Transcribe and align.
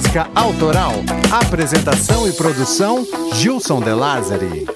música 0.00 0.30
autoral. 0.34 0.92
Apresentação 1.30 2.26
e 2.26 2.32
produção: 2.32 3.06
Gilson 3.34 3.80
De 3.82 3.92
Lázari. 3.92 4.66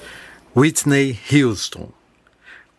Whitney 0.55 1.19
Houston. 1.31 1.89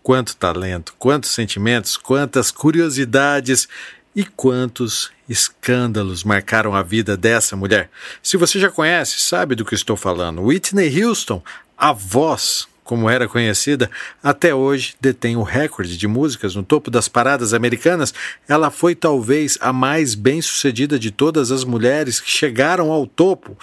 Quanto 0.00 0.36
talento, 0.36 0.94
quantos 0.96 1.30
sentimentos, 1.30 1.96
quantas 1.96 2.52
curiosidades 2.52 3.68
e 4.14 4.24
quantos 4.24 5.10
escândalos 5.28 6.22
marcaram 6.22 6.72
a 6.74 6.82
vida 6.82 7.16
dessa 7.16 7.56
mulher. 7.56 7.90
Se 8.22 8.36
você 8.36 8.60
já 8.60 8.70
conhece, 8.70 9.18
sabe 9.18 9.56
do 9.56 9.64
que 9.64 9.74
estou 9.74 9.96
falando. 9.96 10.42
Whitney 10.42 11.02
Houston, 11.02 11.42
a 11.76 11.92
voz 11.92 12.68
como 12.86 13.10
era 13.10 13.28
conhecida, 13.28 13.90
até 14.22 14.54
hoje 14.54 14.94
detém 15.00 15.36
o 15.36 15.42
recorde 15.42 15.98
de 15.98 16.06
músicas 16.06 16.54
no 16.54 16.62
topo 16.62 16.88
das 16.88 17.08
paradas 17.08 17.52
americanas. 17.52 18.14
Ela 18.48 18.70
foi 18.70 18.94
talvez 18.94 19.58
a 19.60 19.72
mais 19.72 20.14
bem-sucedida 20.14 20.96
de 20.96 21.10
todas 21.10 21.50
as 21.50 21.64
mulheres 21.64 22.20
que 22.20 22.30
chegaram 22.30 22.92
ao 22.92 23.04
topo, 23.04 23.58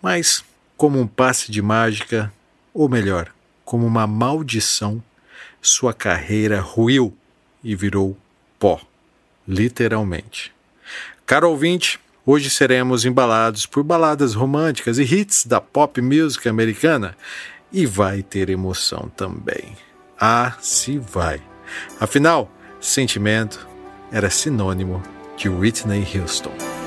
mas 0.00 0.42
como 0.74 0.98
um 0.98 1.06
passe 1.06 1.52
de 1.52 1.60
mágica, 1.60 2.32
ou 2.72 2.88
melhor, 2.88 3.30
como 3.62 3.86
uma 3.86 4.06
maldição, 4.06 5.02
sua 5.60 5.92
carreira 5.92 6.58
ruiu 6.58 7.14
e 7.62 7.76
virou 7.76 8.16
pó, 8.58 8.80
literalmente. 9.46 10.50
Caro 11.26 11.50
ouvinte, 11.50 12.00
Hoje 12.24 12.48
seremos 12.50 13.04
embalados 13.04 13.66
por 13.66 13.82
baladas 13.82 14.34
românticas 14.34 14.96
e 14.96 15.02
hits 15.02 15.44
da 15.44 15.60
pop 15.60 16.00
music 16.00 16.48
americana 16.48 17.16
e 17.72 17.86
vai 17.86 18.22
ter 18.22 18.50
emoção 18.50 19.10
também. 19.16 19.76
Ah, 20.20 20.54
se 20.60 20.98
vai. 20.98 21.40
Afinal, 21.98 22.50
sentimento 22.80 23.66
era 24.10 24.30
sinônimo 24.30 25.02
de 25.36 25.48
Whitney 25.48 26.06
Houston. 26.14 26.81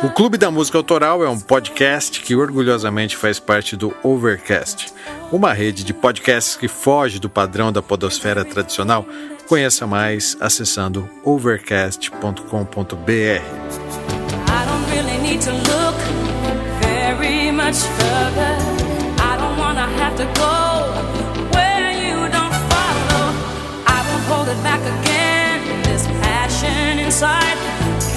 O 0.00 0.08
Clube 0.10 0.38
da 0.38 0.48
Música 0.48 0.78
Autoral 0.78 1.24
é 1.24 1.28
um 1.28 1.40
podcast 1.40 2.20
que 2.20 2.36
orgulhosamente 2.36 3.16
faz 3.16 3.40
parte 3.40 3.76
do 3.76 3.92
Overcast, 4.00 4.92
uma 5.32 5.52
rede 5.52 5.82
de 5.82 5.92
podcasts 5.92 6.54
que 6.54 6.68
foge 6.68 7.18
do 7.18 7.28
padrão 7.28 7.72
da 7.72 7.82
podosfera 7.82 8.44
tradicional. 8.44 9.04
Conheça 9.48 9.88
mais 9.88 10.36
acessando 10.40 11.08
overcast.com.br. 11.24 12.38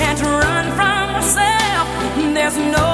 Can't 0.02 0.22
run 0.22 0.76
from 0.76 1.14
myself. 1.14 1.71
There's 2.42 2.58
no 2.58 2.91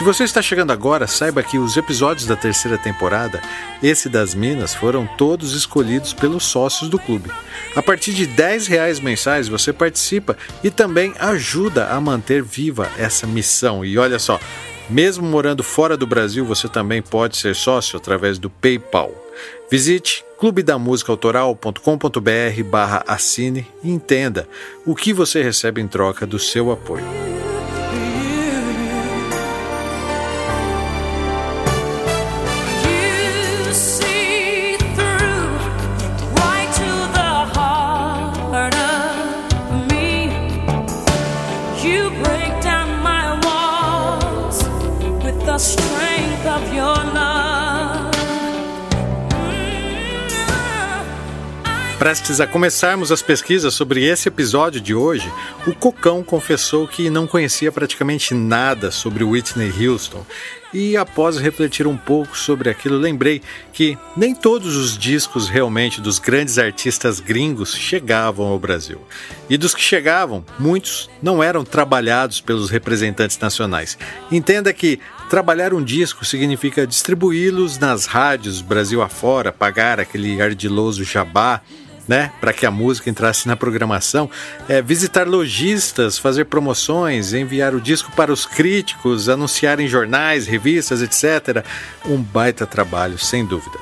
Se 0.00 0.04
você 0.04 0.24
está 0.24 0.40
chegando 0.40 0.72
agora, 0.72 1.06
saiba 1.06 1.42
que 1.42 1.58
os 1.58 1.76
episódios 1.76 2.26
da 2.26 2.34
terceira 2.34 2.78
temporada, 2.78 3.42
esse 3.82 4.08
das 4.08 4.34
Minas, 4.34 4.74
foram 4.74 5.06
todos 5.06 5.54
escolhidos 5.54 6.14
pelos 6.14 6.44
sócios 6.44 6.88
do 6.88 6.98
clube. 6.98 7.30
A 7.76 7.82
partir 7.82 8.14
de 8.14 8.24
10 8.24 8.66
reais 8.66 8.98
mensais 8.98 9.46
você 9.46 9.74
participa 9.74 10.38
e 10.64 10.70
também 10.70 11.12
ajuda 11.20 11.88
a 11.88 12.00
manter 12.00 12.42
viva 12.42 12.90
essa 12.96 13.26
missão. 13.26 13.84
E 13.84 13.98
olha 13.98 14.18
só, 14.18 14.40
mesmo 14.88 15.28
morando 15.28 15.62
fora 15.62 15.98
do 15.98 16.06
Brasil, 16.06 16.46
você 16.46 16.66
também 16.66 17.02
pode 17.02 17.36
ser 17.36 17.54
sócio 17.54 17.98
através 17.98 18.38
do 18.38 18.48
PayPal. 18.48 19.14
Visite 19.70 20.24
clubedamusicaautoral.com.br 20.38 22.62
barra 22.70 23.04
assine 23.06 23.66
e 23.84 23.90
entenda 23.90 24.48
o 24.86 24.94
que 24.94 25.12
você 25.12 25.42
recebe 25.42 25.78
em 25.78 25.86
troca 25.86 26.26
do 26.26 26.38
seu 26.38 26.72
apoio. 26.72 27.04
Prestes 52.00 52.40
a 52.40 52.46
começarmos 52.46 53.12
as 53.12 53.20
pesquisas 53.20 53.74
sobre 53.74 54.06
esse 54.06 54.26
episódio 54.26 54.80
de 54.80 54.94
hoje, 54.94 55.30
o 55.66 55.74
Cocão 55.74 56.24
confessou 56.24 56.88
que 56.88 57.10
não 57.10 57.26
conhecia 57.26 57.70
praticamente 57.70 58.32
nada 58.32 58.90
sobre 58.90 59.22
Whitney 59.22 59.70
Houston. 59.86 60.24
E 60.72 60.96
após 60.96 61.36
refletir 61.36 61.86
um 61.86 61.98
pouco 61.98 62.38
sobre 62.38 62.70
aquilo, 62.70 62.96
lembrei 62.96 63.42
que 63.70 63.98
nem 64.16 64.34
todos 64.34 64.76
os 64.76 64.96
discos 64.96 65.50
realmente 65.50 66.00
dos 66.00 66.18
grandes 66.18 66.56
artistas 66.56 67.20
gringos 67.20 67.74
chegavam 67.74 68.46
ao 68.46 68.58
Brasil. 68.58 69.02
E 69.50 69.58
dos 69.58 69.74
que 69.74 69.82
chegavam, 69.82 70.42
muitos 70.58 71.10
não 71.22 71.42
eram 71.42 71.64
trabalhados 71.64 72.40
pelos 72.40 72.70
representantes 72.70 73.38
nacionais. 73.38 73.98
Entenda 74.32 74.72
que 74.72 74.98
trabalhar 75.28 75.74
um 75.74 75.84
disco 75.84 76.24
significa 76.24 76.86
distribuí-los 76.86 77.78
nas 77.78 78.06
rádios 78.06 78.62
Brasil 78.62 79.02
afora, 79.02 79.52
pagar 79.52 80.00
aquele 80.00 80.40
ardiloso 80.40 81.04
jabá 81.04 81.60
né, 82.10 82.32
para 82.40 82.52
que 82.52 82.66
a 82.66 82.72
música 82.72 83.08
entrasse 83.08 83.46
na 83.46 83.54
programação, 83.54 84.28
é, 84.68 84.82
visitar 84.82 85.28
lojistas, 85.28 86.18
fazer 86.18 86.46
promoções, 86.46 87.32
enviar 87.32 87.72
o 87.72 87.80
disco 87.80 88.10
para 88.16 88.32
os 88.32 88.44
críticos, 88.44 89.28
anunciar 89.28 89.78
em 89.78 89.86
jornais, 89.86 90.44
revistas, 90.44 91.02
etc. 91.02 91.64
Um 92.04 92.20
baita 92.20 92.66
trabalho, 92.66 93.16
sem 93.16 93.46
dúvida. 93.46 93.78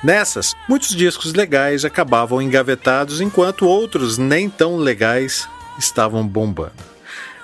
Nessas, 0.00 0.54
muitos 0.68 0.94
discos 0.94 1.34
legais 1.34 1.84
acabavam 1.84 2.40
engavetados, 2.40 3.20
enquanto 3.20 3.66
outros 3.66 4.16
nem 4.16 4.48
tão 4.48 4.76
legais 4.76 5.48
estavam 5.76 6.24
bombando. 6.24 6.92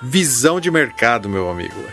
Visão 0.01 0.61
de 0.61 0.71
mercado, 0.71 1.27
meu 1.27 1.49
amigo. 1.49 1.83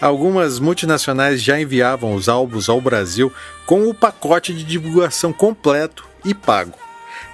Algumas 0.00 0.60
multinacionais 0.60 1.42
já 1.42 1.60
enviavam 1.60 2.14
os 2.14 2.28
álbuns 2.28 2.68
ao 2.68 2.80
Brasil 2.80 3.32
com 3.66 3.88
o 3.88 3.94
pacote 3.94 4.54
de 4.54 4.62
divulgação 4.62 5.32
completo 5.32 6.08
e 6.24 6.32
pago. 6.32 6.85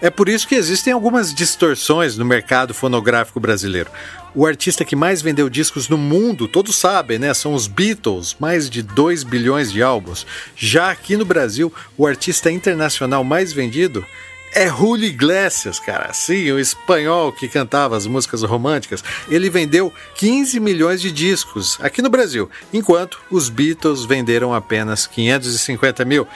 É 0.03 0.11
por 0.11 0.29
isso 0.29 0.49
que 0.49 0.57
existem 0.57 0.93
algumas 0.93 1.33
distorções 1.33 2.17
no 2.17 2.25
mercado 2.25 2.75
fonográfico 2.75 3.39
brasileiro. 3.39 3.89
O 4.35 4.45
artista 4.45 4.85
que 4.85 4.97
mais 4.97 5.23
vendeu 5.23 5.49
discos 5.49 5.89
no 5.89 5.97
mundo, 5.97 6.49
todos 6.49 6.75
sabem, 6.75 7.21
né? 7.21 7.33
São 7.33 7.55
os 7.55 7.69
Beatles, 7.69 8.35
mais 8.41 8.69
de 8.69 8.83
2 8.83 9.23
bilhões 9.23 9.71
de 9.71 9.81
álbuns. 9.81 10.27
Já 10.57 10.91
aqui 10.91 11.17
no 11.17 11.25
Brasil, 11.25 11.73
o 11.97 12.05
artista 12.05 12.51
internacional 12.51 13.23
mais 13.23 13.53
vendido 13.53 14.05
é 14.53 14.69
Julio 14.69 15.07
Iglesias, 15.07 15.79
cara. 15.79 16.13
Sim, 16.13 16.51
o 16.51 16.59
espanhol 16.59 17.33
que 17.33 17.49
cantava 17.49 17.97
as 17.97 18.05
músicas 18.05 18.43
românticas. 18.43 19.05
Ele 19.29 19.49
vendeu 19.49 19.93
15 20.17 20.59
milhões 20.59 21.01
de 21.01 21.13
discos 21.13 21.79
aqui 21.81 22.03
no 22.03 22.11
Brasil, 22.11 22.51
enquanto 22.73 23.21
os 23.31 23.49
Beatles 23.49 24.05
venderam 24.05 24.53
apenas 24.53 25.07
550 25.07 26.05
mil. 26.05 26.27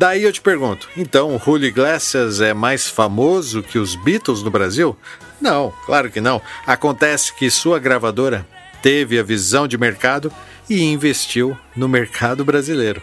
Daí 0.00 0.22
eu 0.22 0.32
te 0.32 0.40
pergunto, 0.40 0.88
então 0.96 1.36
o 1.36 1.38
Julio 1.38 1.68
Iglesias 1.68 2.40
é 2.40 2.54
mais 2.54 2.88
famoso 2.88 3.62
que 3.62 3.78
os 3.78 3.94
Beatles 3.94 4.42
no 4.42 4.50
Brasil? 4.50 4.96
Não, 5.38 5.74
claro 5.84 6.10
que 6.10 6.22
não. 6.22 6.40
Acontece 6.66 7.34
que 7.34 7.50
sua 7.50 7.78
gravadora 7.78 8.46
teve 8.80 9.18
a 9.18 9.22
visão 9.22 9.68
de 9.68 9.76
mercado 9.76 10.32
e 10.70 10.82
investiu 10.84 11.54
no 11.76 11.86
mercado 11.86 12.46
brasileiro. 12.46 13.02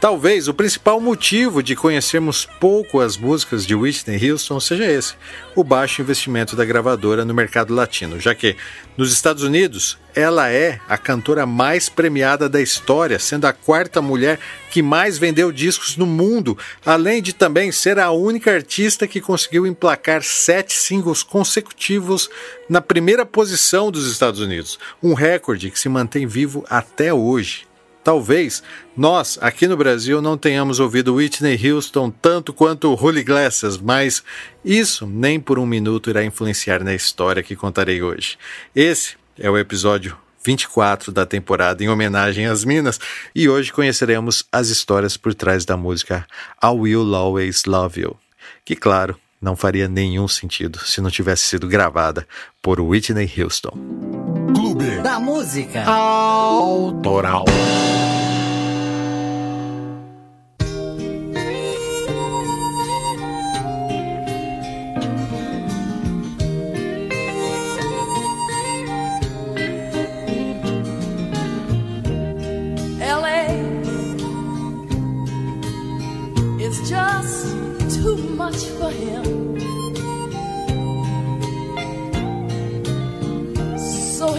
Talvez 0.00 0.46
o 0.46 0.54
principal 0.54 1.00
motivo 1.00 1.60
de 1.60 1.74
conhecermos 1.74 2.46
pouco 2.60 3.00
as 3.00 3.16
músicas 3.16 3.66
de 3.66 3.74
Whitney 3.74 4.30
Houston 4.30 4.60
seja 4.60 4.84
esse: 4.84 5.14
o 5.56 5.64
baixo 5.64 6.00
investimento 6.00 6.54
da 6.54 6.64
gravadora 6.64 7.24
no 7.24 7.34
mercado 7.34 7.74
latino, 7.74 8.20
já 8.20 8.32
que 8.32 8.54
nos 8.96 9.12
Estados 9.12 9.42
Unidos 9.42 9.98
ela 10.14 10.48
é 10.50 10.80
a 10.88 10.96
cantora 10.96 11.44
mais 11.46 11.88
premiada 11.88 12.48
da 12.48 12.60
história, 12.60 13.18
sendo 13.18 13.46
a 13.46 13.52
quarta 13.52 14.00
mulher 14.00 14.38
que 14.70 14.82
mais 14.82 15.18
vendeu 15.18 15.50
discos 15.50 15.96
no 15.96 16.06
mundo, 16.06 16.56
além 16.86 17.20
de 17.20 17.32
também 17.32 17.72
ser 17.72 17.98
a 17.98 18.12
única 18.12 18.52
artista 18.52 19.06
que 19.08 19.20
conseguiu 19.20 19.66
emplacar 19.66 20.22
sete 20.22 20.74
singles 20.74 21.24
consecutivos 21.24 22.30
na 22.68 22.80
primeira 22.80 23.26
posição 23.26 23.90
dos 23.90 24.10
Estados 24.10 24.38
Unidos, 24.38 24.78
um 25.02 25.12
recorde 25.12 25.72
que 25.72 25.78
se 25.78 25.88
mantém 25.88 26.24
vivo 26.24 26.64
até 26.70 27.12
hoje. 27.12 27.67
Talvez 28.08 28.62
nós, 28.96 29.38
aqui 29.38 29.68
no 29.68 29.76
Brasil, 29.76 30.22
não 30.22 30.38
tenhamos 30.38 30.80
ouvido 30.80 31.16
Whitney 31.16 31.60
Houston 31.70 32.08
tanto 32.08 32.54
quanto 32.54 32.94
Holy 32.94 33.22
Glasses, 33.22 33.76
mas 33.76 34.24
isso 34.64 35.06
nem 35.06 35.38
por 35.38 35.58
um 35.58 35.66
minuto 35.66 36.08
irá 36.08 36.24
influenciar 36.24 36.82
na 36.82 36.94
história 36.94 37.42
que 37.42 37.54
contarei 37.54 38.02
hoje. 38.02 38.38
Esse 38.74 39.16
é 39.38 39.50
o 39.50 39.58
episódio 39.58 40.16
24 40.42 41.12
da 41.12 41.26
temporada 41.26 41.84
em 41.84 41.90
homenagem 41.90 42.46
às 42.46 42.64
Minas 42.64 42.98
e 43.34 43.46
hoje 43.46 43.70
conheceremos 43.74 44.42
as 44.50 44.68
histórias 44.70 45.18
por 45.18 45.34
trás 45.34 45.66
da 45.66 45.76
música 45.76 46.26
I 46.64 46.68
Will 46.68 47.14
Always 47.14 47.66
Love 47.66 48.00
You, 48.00 48.16
que, 48.64 48.74
claro, 48.74 49.20
não 49.38 49.54
faria 49.54 49.86
nenhum 49.86 50.26
sentido 50.26 50.78
se 50.78 51.02
não 51.02 51.10
tivesse 51.10 51.42
sido 51.42 51.68
gravada 51.68 52.26
por 52.62 52.80
Whitney 52.80 53.30
Houston. 53.36 54.27
Clube 54.54 55.00
da 55.02 55.20
Música 55.20 55.84
Autoral. 55.84 57.44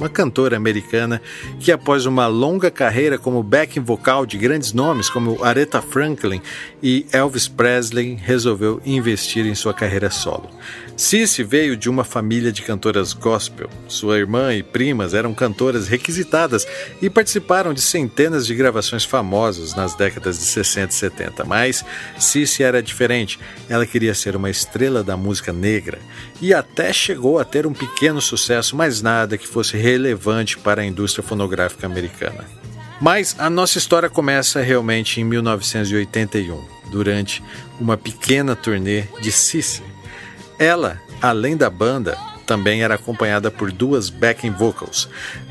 uma 0.00 0.08
cantora 0.08 0.56
americana 0.56 1.20
que, 1.58 1.70
após 1.70 2.06
uma 2.06 2.26
longa 2.26 2.70
carreira 2.70 3.18
como 3.18 3.42
backing 3.42 3.80
vocal 3.80 4.24
de 4.24 4.38
grandes 4.38 4.72
nomes 4.72 5.10
como 5.10 5.44
Aretha 5.44 5.82
Franklin 5.82 6.40
e 6.82 7.04
Elvis 7.12 7.46
Presley, 7.46 8.14
resolveu 8.14 8.80
investir 8.84 9.44
em 9.44 9.54
sua 9.54 9.74
carreira 9.74 10.10
solo. 10.10 10.48
Cici 11.00 11.42
veio 11.42 11.78
de 11.78 11.88
uma 11.88 12.04
família 12.04 12.52
de 12.52 12.60
cantoras 12.60 13.14
gospel. 13.14 13.70
Sua 13.88 14.18
irmã 14.18 14.54
e 14.54 14.62
primas 14.62 15.14
eram 15.14 15.32
cantoras 15.32 15.88
requisitadas 15.88 16.66
e 17.00 17.08
participaram 17.08 17.72
de 17.72 17.80
centenas 17.80 18.46
de 18.46 18.54
gravações 18.54 19.02
famosas 19.02 19.74
nas 19.74 19.94
décadas 19.94 20.38
de 20.38 20.44
60 20.44 20.92
e 20.92 20.94
70. 20.94 21.44
Mas 21.44 21.82
Cici 22.18 22.62
era 22.62 22.82
diferente. 22.82 23.38
Ela 23.66 23.86
queria 23.86 24.14
ser 24.14 24.36
uma 24.36 24.50
estrela 24.50 25.02
da 25.02 25.16
música 25.16 25.54
negra 25.54 25.98
e 26.38 26.52
até 26.52 26.92
chegou 26.92 27.38
a 27.38 27.44
ter 27.44 27.66
um 27.66 27.72
pequeno 27.72 28.20
sucesso, 28.20 28.76
mas 28.76 29.00
nada 29.00 29.38
que 29.38 29.48
fosse 29.48 29.78
relevante 29.92 30.58
para 30.58 30.82
a 30.82 30.84
indústria 30.84 31.22
fonográfica 31.22 31.86
americana. 31.86 32.44
Mas 33.00 33.34
a 33.38 33.48
nossa 33.48 33.78
história 33.78 34.10
começa 34.10 34.60
realmente 34.60 35.20
em 35.20 35.24
1981, 35.24 36.62
durante 36.90 37.42
uma 37.80 37.96
pequena 37.96 38.54
turnê 38.54 39.04
de 39.20 39.32
Cici 39.32 39.82
ela, 40.60 41.00
além 41.22 41.56
da 41.56 41.70
banda, 41.70 42.18
também 42.46 42.82
era 42.82 42.94
acompanhada 42.94 43.50
por 43.50 43.72
duas 43.72 44.10
backing 44.10 44.50
vocals. 44.50 45.08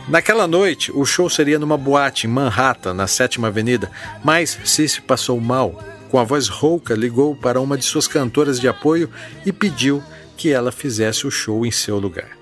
Naquela 0.08 0.46
noite, 0.46 0.92
o 0.92 1.04
show 1.04 1.28
seria 1.28 1.58
numa 1.58 1.76
boate 1.76 2.28
em 2.28 2.30
Manhattan, 2.30 2.94
na 2.94 3.08
Sétima 3.08 3.48
Avenida, 3.48 3.90
mas 4.24 4.60
Cici 4.64 5.02
passou 5.02 5.42
mal. 5.42 5.84
Com 6.12 6.20
a 6.20 6.24
voz 6.24 6.48
rouca, 6.48 6.94
ligou 6.94 7.36
para 7.36 7.60
uma 7.60 7.76
de 7.76 7.86
suas 7.86 8.08
cantoras 8.08 8.60
de 8.60 8.68
apoio 8.68 9.10
e 9.44 9.52
pediu 9.52 10.04
que 10.38 10.52
ela 10.52 10.72
fizesse 10.72 11.26
o 11.26 11.32
show 11.32 11.66
em 11.66 11.72
seu 11.72 11.98
lugar. 11.98 12.39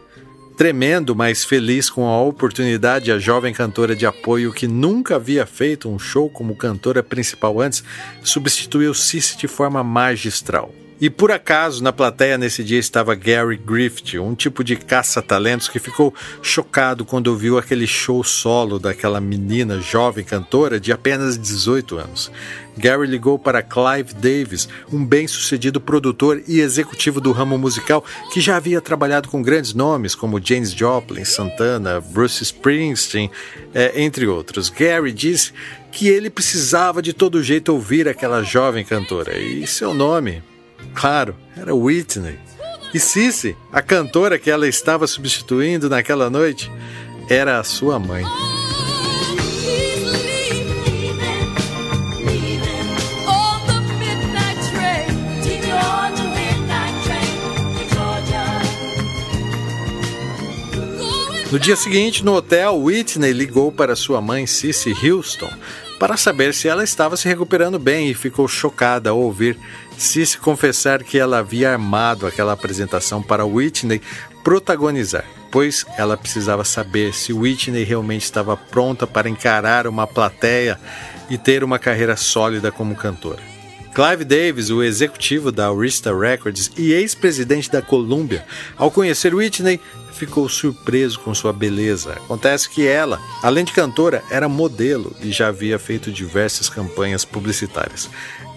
Tremendo, 0.57 1.15
mas 1.15 1.45
feliz 1.45 1.87
com 1.87 2.07
a 2.07 2.19
oportunidade, 2.19 3.11
a 3.11 3.19
jovem 3.19 3.53
cantora 3.53 3.95
de 3.95 4.07
apoio, 4.07 4.51
que 4.51 4.67
nunca 4.67 5.17
havia 5.17 5.45
feito 5.45 5.87
um 5.87 5.99
show 5.99 6.27
como 6.31 6.55
cantora 6.55 7.03
principal 7.03 7.61
antes, 7.61 7.83
substituiu 8.23 8.91
Cici 8.95 9.37
de 9.37 9.47
forma 9.47 9.83
magistral. 9.83 10.73
E 10.99 11.11
por 11.11 11.31
acaso, 11.31 11.83
na 11.83 11.93
plateia 11.93 12.39
nesse 12.39 12.63
dia 12.63 12.79
estava 12.79 13.13
Gary 13.13 13.55
Griffith, 13.55 14.19
um 14.19 14.33
tipo 14.33 14.63
de 14.63 14.75
caça-talentos 14.75 15.67
que 15.67 15.77
ficou 15.77 16.11
chocado 16.41 17.05
quando 17.05 17.27
ouviu 17.27 17.57
aquele 17.59 17.85
show 17.85 18.23
solo 18.23 18.79
daquela 18.79 19.21
menina 19.21 19.79
jovem 19.79 20.25
cantora 20.25 20.79
de 20.79 20.91
apenas 20.91 21.37
18 21.37 21.97
anos. 21.97 22.31
Gary 22.75 23.05
ligou 23.05 23.37
para 23.37 23.61
Clive 23.61 24.13
Davis, 24.15 24.67
um 24.91 25.05
bem-sucedido 25.05 25.79
produtor 25.79 26.41
e 26.47 26.61
executivo 26.61 27.21
do 27.21 27.31
ramo 27.31 27.59
musical 27.59 28.03
que 28.31 28.41
já 28.41 28.55
havia 28.55 28.81
trabalhado 28.81 29.29
com 29.29 29.41
grandes 29.41 29.75
nomes 29.75 30.15
como 30.15 30.43
James 30.43 30.71
Joplin, 30.71 31.25
Santana, 31.25 32.01
Bruce 32.01 32.41
Springsteen, 32.41 33.29
é, 33.73 34.01
entre 34.01 34.25
outros. 34.25 34.69
Gary 34.69 35.11
disse 35.11 35.53
que 35.91 36.07
ele 36.07 36.31
precisava 36.31 37.03
de 37.03 37.13
todo 37.13 37.43
jeito 37.43 37.71
ouvir 37.71 38.07
aquela 38.07 38.41
jovem 38.41 38.83
cantora 38.83 39.37
e 39.37 39.65
seu 39.67 39.93
nome 39.93 40.41
Claro, 40.97 41.35
era 41.55 41.75
Whitney. 41.75 42.39
E 42.91 42.99
Cici, 42.99 43.55
a 43.71 43.83
cantora 43.83 44.39
que 44.39 44.49
ela 44.49 44.67
estava 44.67 45.05
substituindo 45.05 45.87
naquela 45.87 46.27
noite, 46.27 46.71
era 47.29 47.59
a 47.59 47.63
sua 47.63 47.99
mãe. 47.99 48.23
No 61.51 61.59
dia 61.59 61.75
seguinte, 61.75 62.25
no 62.25 62.33
hotel, 62.33 62.75
Whitney 62.75 63.33
ligou 63.33 63.71
para 63.71 63.95
sua 63.95 64.19
mãe 64.19 64.47
Cici 64.47 64.95
Houston 65.07 65.49
para 65.99 66.17
saber 66.17 66.53
se 66.53 66.67
ela 66.67 66.83
estava 66.83 67.17
se 67.17 67.27
recuperando 67.27 67.79
bem 67.79 68.09
e 68.09 68.13
ficou 68.13 68.47
chocada 68.47 69.09
ao 69.09 69.19
ouvir 69.19 69.57
Cici 69.97 70.37
confessar 70.37 71.03
que 71.03 71.17
ela 71.17 71.39
havia 71.39 71.71
armado 71.71 72.27
aquela 72.27 72.53
apresentação 72.53 73.21
para 73.21 73.45
Whitney 73.45 73.99
protagonizar, 74.43 75.25
pois 75.51 75.85
ela 75.97 76.15
precisava 76.15 76.63
saber 76.63 77.13
se 77.13 77.33
Whitney 77.33 77.83
realmente 77.83 78.23
estava 78.23 78.55
pronta 78.55 79.07
para 79.07 79.27
encarar 79.27 79.87
uma 79.87 80.05
plateia 80.05 80.79
e 81.29 81.37
ter 81.37 81.63
uma 81.63 81.79
carreira 81.79 82.15
sólida 82.15 82.71
como 82.71 82.95
cantora. 82.95 83.56
Clive 83.97 84.25
Davis, 84.25 84.69
o 84.69 84.83
executivo 84.83 85.51
da 85.51 85.69
Arista 85.71 86.15
Records 86.15 86.69
e 86.77 86.93
ex-presidente 86.93 87.71
da 87.71 87.81
Columbia, 87.81 88.45
ao 88.77 88.91
conhecer 88.91 89.33
Whitney, 89.33 89.79
ficou 90.13 90.47
surpreso 90.47 91.19
com 91.21 91.33
sua 91.33 91.51
beleza. 91.51 92.11
Acontece 92.11 92.69
que 92.69 92.85
ela, 92.85 93.19
além 93.41 93.65
de 93.65 93.73
cantora, 93.73 94.23
era 94.29 94.47
modelo 94.47 95.15
e 95.19 95.31
já 95.31 95.47
havia 95.47 95.79
feito 95.79 96.11
diversas 96.11 96.69
campanhas 96.69 97.25
publicitárias. 97.25 98.07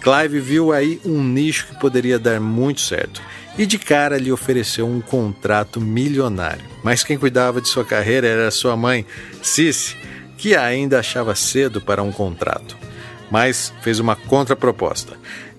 Clive 0.02 0.40
viu 0.40 0.74
aí 0.74 1.00
um 1.06 1.24
nicho 1.24 1.68
que 1.68 1.80
poderia 1.80 2.18
dar 2.18 2.38
muito 2.38 2.82
certo 2.82 3.22
e 3.56 3.64
de 3.64 3.78
cara 3.78 4.18
lhe 4.18 4.30
ofereceu 4.30 4.86
um 4.86 5.00
contrato 5.00 5.80
milionário. 5.80 6.66
Mas 6.84 7.02
quem 7.02 7.16
cuidava 7.16 7.62
de 7.62 7.68
sua 7.70 7.86
carreira 7.86 8.26
era 8.26 8.50
sua 8.50 8.76
mãe, 8.76 9.06
Cici, 9.42 9.96
que 10.36 10.54
ainda 10.54 10.98
achava 10.98 11.34
cedo 11.34 11.80
para 11.80 12.02
um 12.02 12.12
contrato. 12.12 12.79
Mas 13.30 13.72
fez 13.82 14.00
uma 14.00 14.16
contraproposta. 14.16 15.16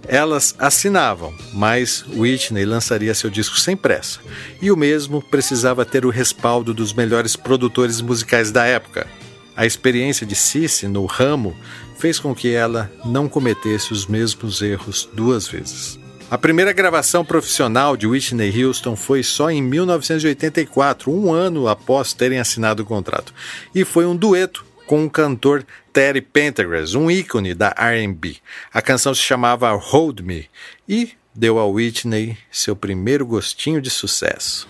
Elas 0.08 0.56
assinavam, 0.58 1.34
mas 1.54 2.04
Whitney 2.16 2.66
lançaria 2.66 3.14
seu 3.14 3.30
disco 3.30 3.60
sem 3.60 3.78
pressa, 3.78 4.20
e 4.62 4.72
o 4.72 4.76
mesmo 4.76 5.22
precisava 5.22 5.86
ter 5.86 6.06
o 6.06 6.10
respaldo 6.10 6.74
dos 6.74 6.92
melhores 6.92 7.36
produtores 7.36 8.02
musicais 8.02 8.52
da 8.52 8.66
época. 8.66 9.08
A 9.56 9.66
experiência 9.66 10.26
de 10.26 10.36
Cici 10.36 10.88
no 10.88 11.06
ramo 11.06 11.56
fez 12.00 12.20
com 12.20 12.34
que 12.34 12.52
ela 12.52 12.92
não 13.06 13.30
cometesse 13.30 13.94
os 13.94 14.08
mesmos 14.08 14.62
erros 14.62 15.08
duas 15.14 15.48
vezes. 15.48 16.00
A 16.32 16.38
primeira 16.38 16.72
gravação 16.72 17.26
profissional 17.26 17.98
de 17.98 18.08
Whitney 18.08 18.64
Houston 18.64 18.96
foi 18.96 19.22
só 19.22 19.52
em 19.52 19.62
1984, 19.62 21.12
um 21.12 21.32
ano 21.32 21.68
após 21.68 22.14
terem 22.14 22.40
assinado 22.40 22.84
o 22.84 22.86
contrato, 22.86 23.34
e 23.76 23.84
foi 23.84 24.06
um 24.06 24.16
dueto 24.16 24.66
com 24.88 25.06
o 25.06 25.10
cantor 25.10 25.66
Terry 25.94 26.22
Pendergrass, 26.22 26.96
um 26.96 27.10
ícone 27.10 27.54
da 27.54 27.74
R&B. 27.78 28.38
A 28.74 28.82
canção 28.82 29.14
se 29.14 29.22
chamava 29.22 29.72
Hold 29.72 30.22
Me 30.22 30.50
e 30.88 31.12
deu 31.34 31.60
a 31.60 31.66
Whitney 31.66 32.38
seu 32.52 32.76
primeiro 32.76 33.26
gostinho 33.26 33.82
de 33.82 33.90
sucesso. 33.90 34.68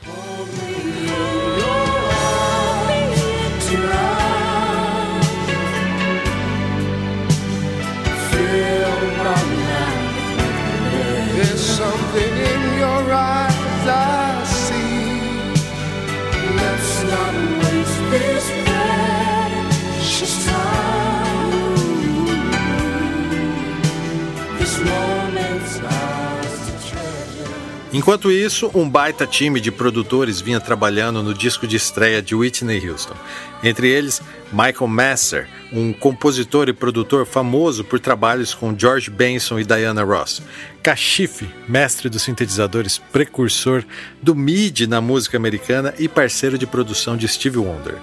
Enquanto 27.94 28.32
isso, 28.32 28.72
um 28.74 28.90
baita 28.90 29.28
time 29.28 29.60
de 29.60 29.70
produtores 29.70 30.40
vinha 30.40 30.62
trabalhando 30.62 31.22
no 31.22 31.34
disco 31.34 31.68
de 31.68 31.76
estreia 31.76 32.22
de 32.22 32.34
Whitney 32.34 32.88
Houston. 32.88 33.16
Entre 33.62 33.90
eles, 33.90 34.22
Michael 34.50 34.88
Masser, 34.88 35.50
um 35.74 35.92
compositor 35.92 36.70
e 36.70 36.74
produtor 36.74 37.26
famoso 37.26 37.84
por 37.84 38.00
trabalhos 38.00 38.54
com 38.54 38.74
George 38.78 39.12
Benson 39.12 39.60
e 39.60 39.66
Diana 39.66 40.04
Ross. 40.04 40.42
Cachife, 40.82 41.50
mestre 41.68 42.08
dos 42.08 42.22
sintetizadores, 42.22 42.98
precursor 42.98 43.84
do 44.22 44.34
MIDI 44.34 44.88
na 44.88 45.02
música 45.02 45.36
americana 45.36 45.94
e 46.00 46.08
parceiro 46.08 46.58
de 46.58 46.66
produção 46.66 47.18
de 47.18 47.28
Stevie 47.28 47.60
Wonder. 47.60 47.96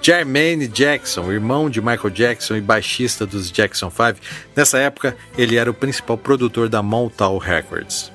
Jermaine 0.00 0.66
Jackson, 0.66 1.30
irmão 1.30 1.68
de 1.68 1.82
Michael 1.82 2.10
Jackson 2.10 2.56
e 2.56 2.62
baixista 2.62 3.26
dos 3.26 3.50
Jackson 3.50 3.90
5, 3.90 4.18
nessa 4.56 4.78
época 4.78 5.14
ele 5.36 5.56
era 5.56 5.70
o 5.70 5.74
principal 5.74 6.16
produtor 6.16 6.70
da 6.70 6.82
Motown 6.82 7.36
Records. 7.36 8.13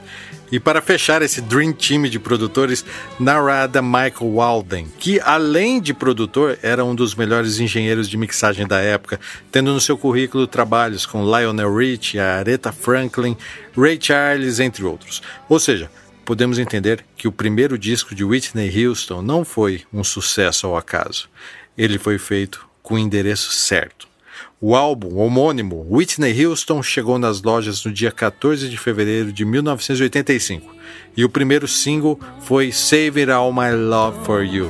E 0.52 0.60
para 0.60 0.82
fechar 0.82 1.22
esse 1.22 1.42
Dream 1.42 1.74
Team 1.74 2.04
de 2.04 2.20
produtores, 2.20 2.84
Narada 3.20 3.82
Michael 3.82 4.34
Walden, 4.34 4.88
que 4.98 5.20
além 5.20 5.80
de 5.80 5.94
produtor, 5.94 6.58
era 6.64 6.84
um 6.84 6.96
dos 6.96 7.14
melhores 7.14 7.60
engenheiros 7.60 8.10
de 8.10 8.18
mixagem 8.18 8.68
da 8.68 8.80
época, 8.80 9.20
tendo 9.52 9.72
no 9.72 9.80
seu 9.80 9.98
currículo 9.98 10.48
trabalhos 10.48 11.06
com 11.06 11.24
Lionel 11.24 11.76
Richie, 11.76 12.20
Aretha 12.20 12.72
Franklin, 12.72 13.38
Ray 13.78 14.00
Charles, 14.02 14.60
entre 14.60 14.84
outros. 14.84 15.22
Ou 15.48 15.60
seja, 15.60 15.90
podemos 16.26 16.58
entender 16.58 17.06
que 17.16 17.28
o 17.28 17.32
primeiro 17.32 17.78
disco 17.78 18.16
de 18.16 18.24
Whitney 18.24 18.86
Houston 18.86 19.22
não 19.22 19.46
foi 19.46 19.84
um 19.94 20.04
sucesso 20.04 20.66
ao 20.66 20.76
acaso. 20.76 21.30
Ele 21.78 22.00
foi 22.00 22.18
feito 22.18 22.68
com 22.82 22.96
o 22.96 23.00
endereço 23.00 23.52
certo. 23.52 24.09
O 24.62 24.76
álbum 24.76 25.18
homônimo 25.20 25.88
Whitney 25.90 26.46
Houston 26.46 26.84
chegou 26.84 27.18
nas 27.18 27.42
lojas 27.42 27.86
no 27.86 27.94
dia 27.94 28.12
14 28.12 28.68
de 28.68 28.78
fevereiro 28.78 29.32
de 29.32 29.46
1985 29.46 30.76
e 31.16 31.24
o 31.24 31.30
primeiro 31.30 31.66
single 31.66 32.20
foi 32.42 32.70
Save 32.70 33.22
It 33.22 33.32
All 33.32 33.54
My 33.54 33.72
Love 33.72 34.26
for 34.26 34.44
You. 34.44 34.70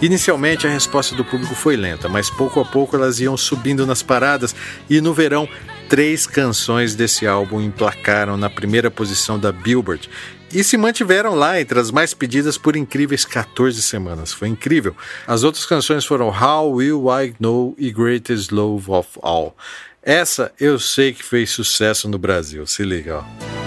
Inicialmente 0.00 0.66
a 0.66 0.70
resposta 0.70 1.16
do 1.16 1.24
público 1.24 1.54
foi 1.56 1.76
lenta, 1.76 2.08
mas 2.08 2.30
pouco 2.30 2.60
a 2.60 2.64
pouco 2.64 2.94
elas 2.94 3.18
iam 3.18 3.36
subindo 3.36 3.84
nas 3.84 4.00
paradas 4.00 4.54
e 4.88 5.00
no 5.00 5.12
verão 5.12 5.48
três 5.88 6.26
canções 6.26 6.94
desse 6.94 7.26
álbum 7.26 7.60
emplacaram 7.60 8.36
na 8.36 8.48
primeira 8.48 8.90
posição 8.90 9.38
da 9.38 9.50
Billboard 9.50 10.08
e 10.52 10.62
se 10.62 10.76
mantiveram 10.76 11.34
lá 11.34 11.60
entre 11.60 11.80
as 11.80 11.90
mais 11.90 12.14
pedidas 12.14 12.56
por 12.56 12.76
incríveis 12.76 13.24
14 13.24 13.82
semanas. 13.82 14.32
Foi 14.32 14.48
incrível. 14.48 14.94
As 15.26 15.42
outras 15.42 15.66
canções 15.66 16.04
foram 16.04 16.28
How 16.28 16.70
Will 16.72 17.04
I 17.10 17.34
Know 17.40 17.74
e 17.76 17.90
Greatest 17.90 18.52
Love 18.52 18.90
of 18.90 19.08
All. 19.20 19.56
Essa 20.02 20.52
eu 20.60 20.78
sei 20.78 21.12
que 21.12 21.24
fez 21.24 21.50
sucesso 21.50 22.08
no 22.08 22.18
Brasil. 22.18 22.66
Se 22.66 22.82
liga, 22.82 23.18
ó. 23.18 23.57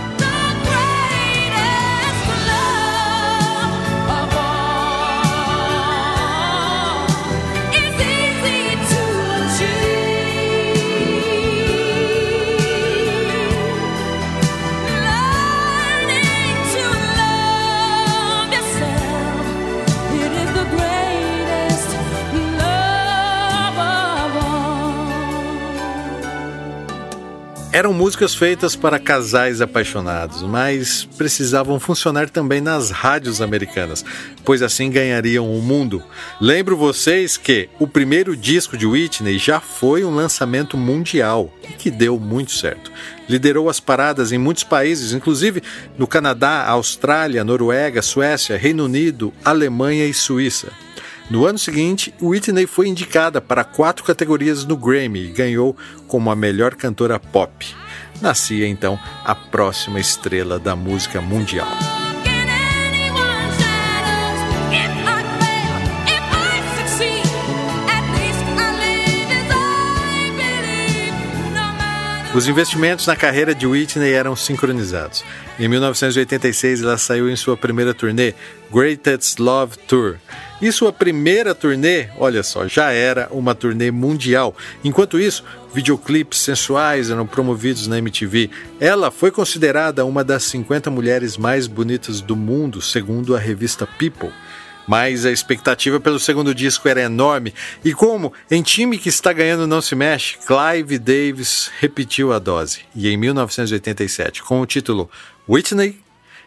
Eram 27.82 27.94
músicas 27.94 28.36
feitas 28.36 28.76
para 28.76 29.00
casais 29.00 29.60
apaixonados, 29.60 30.44
mas 30.44 31.04
precisavam 31.18 31.80
funcionar 31.80 32.30
também 32.30 32.62
nas 32.62 32.92
rádios 32.92 33.42
americanas, 33.42 34.06
pois 34.46 34.62
assim 34.62 34.92
ganhariam 34.92 35.52
o 35.52 35.60
mundo. 35.64 36.04
Lembro 36.40 36.78
vocês 36.78 37.38
que 37.38 37.70
o 37.80 37.88
primeiro 37.88 38.38
disco 38.38 38.78
de 38.78 38.86
Whitney 38.86 39.40
já 39.40 39.60
foi 39.60 40.06
um 40.06 40.14
lançamento 40.14 40.78
mundial 40.78 41.52
e 41.68 41.74
que 41.74 41.90
deu 41.90 42.20
muito 42.20 42.52
certo. 42.52 42.92
Liderou 43.28 43.68
as 43.68 43.80
paradas 43.80 44.32
em 44.32 44.38
muitos 44.38 44.64
países, 44.64 45.12
inclusive 45.12 45.64
no 45.98 46.06
Canadá, 46.06 46.68
Austrália, 46.68 47.44
Noruega, 47.44 48.04
Suécia, 48.04 48.60
Reino 48.60 48.86
Unido, 48.86 49.34
Alemanha 49.44 50.06
e 50.06 50.14
Suíça. 50.14 50.72
No 51.32 51.46
ano 51.46 51.58
seguinte, 51.58 52.14
Whitney 52.22 52.68
foi 52.68 52.90
indicada 52.90 53.40
para 53.40 53.64
quatro 53.64 54.04
categorias 54.04 54.66
no 54.66 54.76
Grammy 54.76 55.28
e 55.28 55.32
ganhou 55.32 55.78
como 56.06 56.30
a 56.30 56.36
melhor 56.36 56.76
cantora 56.76 57.18
pop. 57.18 57.74
Nascia 58.20 58.68
então 58.68 59.00
a 59.24 59.34
próxima 59.34 59.98
estrela 59.98 60.60
da 60.60 60.76
música 60.76 61.22
mundial. 61.22 61.70
Os 72.36 72.46
investimentos 72.50 73.08
na 73.08 73.16
carreira 73.16 73.56
de 73.56 73.66
Whitney 73.66 74.12
eram 74.12 74.36
sincronizados. 74.36 75.24
Em 75.58 75.70
1986, 75.70 76.82
ela 76.82 76.98
saiu 76.98 77.30
em 77.30 77.38
sua 77.38 77.56
primeira 77.56 77.94
turnê, 77.94 78.34
Greatest 78.70 79.40
Love 79.40 79.78
Tour. 79.88 80.18
E 80.62 80.72
sua 80.72 80.94
primeira 80.94 81.56
turnê, 81.56 82.10
olha 82.18 82.44
só, 82.44 82.68
já 82.68 82.92
era 82.92 83.28
uma 83.32 83.56
turnê 83.56 83.90
mundial. 83.90 84.56
Enquanto 84.84 85.20
isso, 85.20 85.44
videoclipes 85.74 86.40
sensuais 86.40 87.10
eram 87.10 87.26
promovidos 87.26 87.88
na 87.88 87.98
MTV. 87.98 88.50
Ela 88.80 89.10
foi 89.10 89.32
considerada 89.32 90.06
uma 90.06 90.24
das 90.24 90.44
50 90.44 90.92
mulheres 90.92 91.36
mais 91.36 91.66
bonitas 91.66 92.22
do 92.22 92.36
mundo, 92.36 92.80
segundo 92.82 93.36
a 93.36 93.40
revista 93.40 93.88
People 93.88 94.32
mas 94.88 95.26
a 95.26 95.32
expectativa 95.32 96.00
pelo 96.00 96.20
segundo 96.20 96.54
disco 96.54 96.90
era 96.90 97.02
enorme. 97.02 97.54
E 97.86 97.94
como 97.94 98.34
em 98.50 98.62
time 98.62 98.98
que 98.98 99.08
está 99.08 99.32
ganhando 99.32 99.68
não 99.68 99.82
se 99.82 99.96
mexe, 99.96 100.38
Clive 100.40 101.00
Davis 101.00 101.72
repetiu 101.80 102.34
a 102.34 102.40
dose. 102.40 102.82
E 102.94 103.08
em 103.08 103.16
1987, 103.16 104.44
com 104.44 104.60
o 104.60 104.66
título 104.66 105.10
Whitney, 105.48 106.00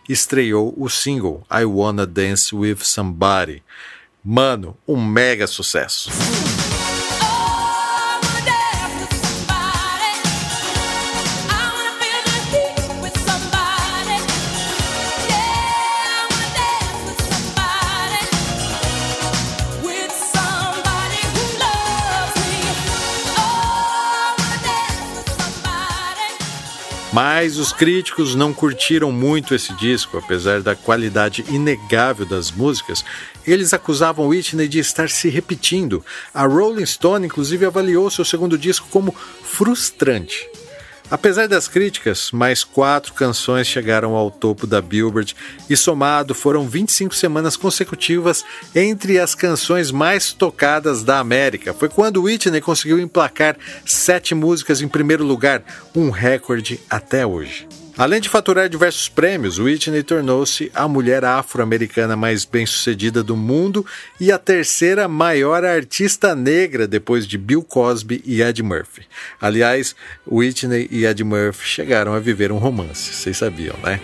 estreou 0.09 0.75
o 0.77 0.89
single 0.91 1.47
I 1.51 1.65
Wanna 1.65 2.07
Dance 2.07 2.55
with 2.55 2.79
Somebody. 2.81 3.63
Mano, 4.27 4.75
um 4.89 4.97
mega 5.05 5.47
sucesso. 5.47 6.09
Mas 27.13 27.59
os 27.59 27.73
críticos 27.73 28.35
não 28.35 28.53
curtiram 28.53 29.13
muito 29.13 29.55
esse 29.55 29.73
disco, 29.75 30.19
apesar 30.19 30.63
da 30.63 30.75
qualidade 30.75 31.45
inegável 31.49 32.27
das 32.27 32.51
músicas 32.51 33.05
eles 33.47 33.73
acusavam 33.73 34.29
Whitney 34.29 34.69
de 34.69 34.79
estar 34.79 35.09
se 35.09 35.29
repetindo. 35.29 36.05
A 36.33 36.47
Rolling 36.47 36.87
Stone, 36.87 37.27
inclusive, 37.27 37.67
avaliou 37.67 38.11
seu 38.11 38.25
segundo 38.25 38.59
disco 38.59 38.87
como 38.91 39.15
frustrante. 39.43 40.49
Apesar 41.11 41.47
das 41.47 41.69
críticas, 41.69 42.31
mais 42.33 42.65
quatro 42.65 43.13
canções 43.13 43.67
chegaram 43.67 44.15
ao 44.15 44.31
topo 44.31 44.67
da 44.67 44.81
Billboard 44.81 45.37
e, 45.69 45.77
somado, 45.77 46.35
foram 46.35 46.67
25 46.67 47.15
semanas 47.15 47.57
consecutivas 47.57 48.43
entre 48.75 49.19
as 49.19 49.35
canções 49.35 49.91
mais 49.91 50.33
tocadas 50.33 51.05
da 51.05 51.19
América. 51.19 51.75
Foi 51.75 51.91
quando 51.91 52.23
Whitney 52.23 52.61
conseguiu 52.61 52.99
emplacar 52.99 53.57
sete 53.85 54.35
músicas 54.35 54.81
em 54.81 54.89
primeiro 54.89 55.25
lugar, 55.25 55.63
um 55.95 56.09
recorde 56.09 56.81
até 56.89 57.27
hoje. 57.27 57.69
Além 57.97 58.21
de 58.21 58.29
faturar 58.29 58.69
diversos 58.69 59.09
prêmios, 59.09 59.61
Whitney 59.61 60.03
tornou-se 60.03 60.69
a 60.75 60.89
mulher 60.89 61.25
afro-americana 61.25 62.17
mais 62.17 62.45
bem-sucedida 62.45 63.23
do 63.23 63.37
mundo 63.37 63.87
e 64.19 64.33
a 64.33 64.39
terceira 64.39 65.07
maior 65.07 65.65
artista 65.65 66.35
negra 66.35 66.89
depois 66.89 67.25
de 67.25 67.39
Bill 67.39 67.63
Cosby 67.63 68.21
e 68.27 68.43
Ed 68.43 68.61
Murphy. 68.65 69.07
Aliás, 69.41 69.95
Whitney 70.27 70.89
e 70.91 71.07
Ed 71.07 71.23
Murphy 71.23 71.65
chegaram 71.65 72.13
a 72.15 72.19
viver 72.19 72.51
um 72.51 72.59
romance, 72.59 73.15
vocês 73.15 73.37
sabiam, 73.37 73.77
né? 73.85 74.01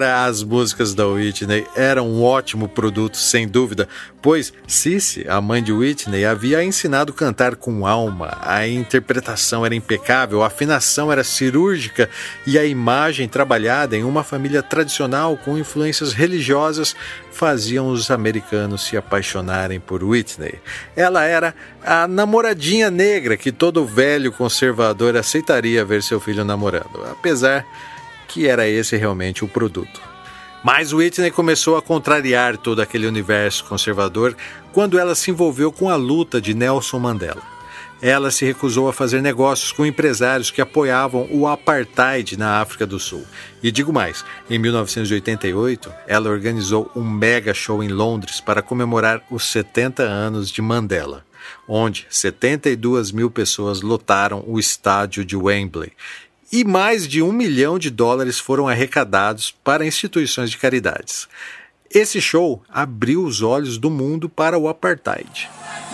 Cara, 0.00 0.24
as 0.24 0.42
músicas 0.42 0.94
da 0.94 1.06
Whitney 1.06 1.66
eram 1.76 2.08
um 2.08 2.22
ótimo 2.22 2.66
produto, 2.66 3.18
sem 3.18 3.46
dúvida, 3.46 3.86
pois 4.22 4.50
Cici, 4.66 5.26
a 5.28 5.42
mãe 5.42 5.62
de 5.62 5.74
Whitney, 5.74 6.24
havia 6.24 6.64
ensinado 6.64 7.12
cantar 7.12 7.54
com 7.54 7.86
alma. 7.86 8.38
A 8.40 8.66
interpretação 8.66 9.66
era 9.66 9.74
impecável, 9.74 10.42
a 10.42 10.46
afinação 10.46 11.12
era 11.12 11.22
cirúrgica 11.22 12.08
e 12.46 12.58
a 12.58 12.64
imagem 12.64 13.28
trabalhada 13.28 13.94
em 13.94 14.02
uma 14.02 14.24
família 14.24 14.62
tradicional 14.62 15.36
com 15.36 15.58
influências 15.58 16.14
religiosas 16.14 16.96
faziam 17.30 17.90
os 17.90 18.10
americanos 18.10 18.84
se 18.84 18.96
apaixonarem 18.96 19.78
por 19.78 20.02
Whitney. 20.02 20.54
Ela 20.96 21.24
era 21.24 21.54
a 21.84 22.08
namoradinha 22.08 22.90
negra 22.90 23.36
que 23.36 23.52
todo 23.52 23.84
velho 23.84 24.32
conservador 24.32 25.14
aceitaria 25.14 25.84
ver 25.84 26.02
seu 26.02 26.18
filho 26.18 26.42
namorando, 26.42 27.04
apesar 27.10 27.66
que 28.30 28.46
era 28.46 28.68
esse 28.68 28.96
realmente 28.96 29.44
o 29.44 29.48
produto. 29.48 30.00
Mas 30.62 30.92
Whitney 30.92 31.32
começou 31.32 31.76
a 31.76 31.82
contrariar 31.82 32.56
todo 32.56 32.80
aquele 32.80 33.06
universo 33.06 33.64
conservador 33.64 34.36
quando 34.72 34.98
ela 34.98 35.16
se 35.16 35.32
envolveu 35.32 35.72
com 35.72 35.90
a 35.90 35.96
luta 35.96 36.40
de 36.40 36.54
Nelson 36.54 37.00
Mandela. 37.00 37.42
Ela 38.00 38.30
se 38.30 38.44
recusou 38.44 38.88
a 38.88 38.92
fazer 38.92 39.20
negócios 39.20 39.72
com 39.72 39.84
empresários 39.84 40.50
que 40.50 40.60
apoiavam 40.60 41.26
o 41.30 41.46
apartheid 41.46 42.36
na 42.38 42.60
África 42.60 42.86
do 42.86 43.00
Sul. 43.00 43.26
E 43.62 43.72
digo 43.72 43.92
mais: 43.92 44.24
em 44.48 44.58
1988, 44.58 45.92
ela 46.06 46.30
organizou 46.30 46.90
um 46.94 47.02
mega 47.02 47.52
show 47.52 47.82
em 47.82 47.88
Londres 47.88 48.40
para 48.40 48.62
comemorar 48.62 49.22
os 49.28 49.44
70 49.44 50.02
anos 50.02 50.50
de 50.50 50.62
Mandela 50.62 51.24
onde 51.66 52.06
72 52.10 53.12
mil 53.12 53.30
pessoas 53.30 53.80
lotaram 53.80 54.44
o 54.46 54.58
estádio 54.58 55.24
de 55.24 55.36
Wembley 55.36 55.92
e 56.52 56.64
mais 56.64 57.06
de 57.06 57.22
um 57.22 57.32
milhão 57.32 57.78
de 57.78 57.90
dólares 57.90 58.38
foram 58.38 58.68
arrecadados 58.68 59.54
para 59.62 59.86
instituições 59.86 60.50
de 60.50 60.58
caridades. 60.58 61.28
Esse 61.92 62.20
show 62.20 62.62
abriu 62.68 63.24
os 63.24 63.42
olhos 63.42 63.78
do 63.78 63.90
mundo 63.90 64.28
para 64.28 64.58
o 64.58 64.68
apartheid. 64.68 65.48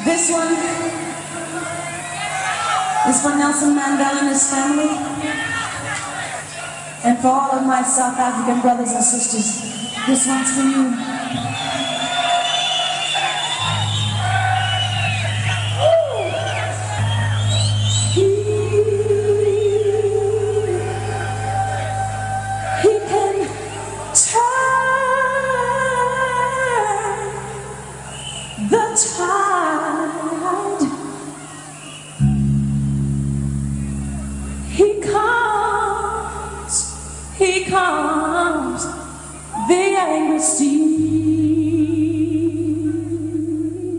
This 0.04 0.30
one 0.30 0.52
is 3.08 3.22
for 3.22 3.34
Nelson 3.36 3.74
Mandela 3.74 4.20
and 4.20 4.30
his 4.30 4.48
family, 4.50 4.90
and 7.04 7.16
for 7.20 7.28
all 7.28 7.58
of 7.58 7.66
my 7.66 7.82
South 7.82 8.18
African 8.18 8.60
brothers 8.60 8.92
and 8.92 9.02
sisters. 9.02 9.62
This 10.06 10.26
one's 10.26 10.50
for 10.50 10.62
you. 10.62 11.95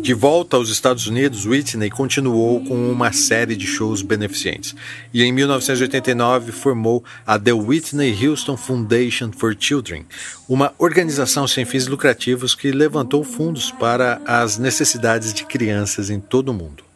De 0.07 0.13
volta 0.13 0.55
aos 0.55 0.69
Estados 0.69 1.05
Unidos, 1.05 1.45
Whitney 1.45 1.89
continuou 1.89 2.63
com 2.63 2.89
uma 2.89 3.11
série 3.11 3.57
de 3.57 3.67
shows 3.67 4.01
beneficentes 4.01 4.73
e 5.13 5.21
em 5.21 5.33
1989 5.33 6.53
formou 6.53 7.03
a 7.25 7.37
The 7.37 7.51
Whitney 7.51 8.15
Houston 8.25 8.55
Foundation 8.55 9.33
for 9.33 9.53
Children, 9.59 10.05
uma 10.47 10.73
organização 10.77 11.45
sem 11.45 11.65
fins 11.65 11.87
lucrativos 11.87 12.55
que 12.55 12.71
levantou 12.71 13.21
fundos 13.21 13.69
para 13.69 14.21
as 14.25 14.57
necessidades 14.57 15.33
de 15.33 15.43
crianças 15.43 16.09
em 16.09 16.21
todo 16.21 16.49
o 16.49 16.53
mundo. 16.53 16.86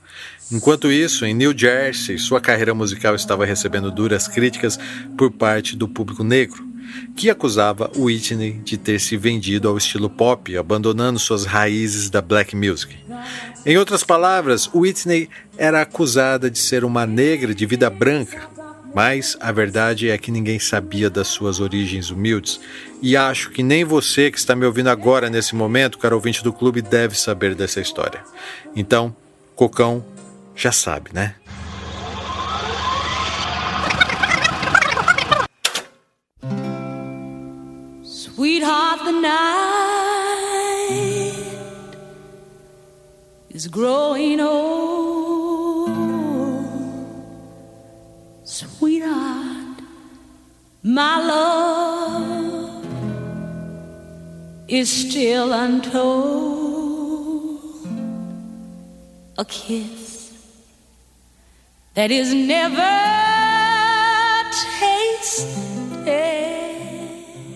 Enquanto 0.52 0.92
isso, 0.92 1.26
em 1.26 1.34
New 1.34 1.58
Jersey, 1.58 2.18
sua 2.18 2.42
carreira 2.42 2.74
musical 2.74 3.16
estava 3.16 3.46
recebendo 3.46 3.90
duras 3.90 4.28
críticas 4.28 4.78
por 5.18 5.32
parte 5.32 5.76
do 5.76 5.88
público 5.88 6.24
negro 6.24 6.72
que 7.16 7.30
acusava 7.30 7.92
Whitney 7.96 8.54
de 8.64 8.78
ter 8.78 9.00
se 9.00 9.18
vendido 9.18 9.68
ao 9.68 9.78
estilo 9.78 10.10
pop, 10.10 10.56
abandonando 10.58 11.20
suas 11.20 11.46
raízes 11.46 12.10
da 12.10 12.22
black 12.22 12.56
music. 12.56 12.98
Em 13.66 13.78
outras 13.78 14.04
palavras, 14.04 14.70
Whitney 14.74 15.30
era 15.58 15.82
acusada 15.82 16.50
de 16.50 16.60
ser 16.60 16.84
uma 16.84 17.06
negra 17.06 17.54
de 17.54 17.66
vida 17.66 17.90
branca, 17.90 18.50
mas 18.94 19.38
a 19.40 19.52
verdade 19.52 20.10
é 20.10 20.18
que 20.18 20.32
ninguém 20.32 20.60
sabia 20.60 21.10
das 21.10 21.28
suas 21.28 21.60
origens 21.60 22.10
humildes, 22.10 22.60
e 23.02 23.16
acho 23.16 23.52
que 23.52 23.64
nem 23.64 23.84
você 23.84 24.30
que 24.30 24.38
está 24.38 24.56
me 24.56 24.66
ouvindo 24.66 24.90
agora 24.90 25.30
nesse 25.30 25.56
momento, 25.56 25.98
caro 25.98 26.16
ouvinte 26.16 26.44
do 26.44 26.52
clube, 26.52 26.82
deve 26.82 27.18
saber 27.18 27.56
dessa 27.56 27.80
história. 27.80 28.24
Então, 28.76 29.16
Cocão 29.56 30.04
já 30.62 30.72
sabe, 30.72 31.10
né? 31.12 31.36
Sweetheart, 38.04 39.06
the 39.06 39.12
night 39.12 39.32
is 43.50 43.66
growing 43.68 44.40
old. 44.40 45.90
Sweetheart, 48.44 49.82
my 50.84 51.20
love 51.26 52.86
is 54.68 54.90
still 54.90 55.54
untold. 55.54 56.52
A 59.40 59.46
kiss 59.46 60.01
that 62.02 62.12
is 62.12 62.34
never 62.34 62.82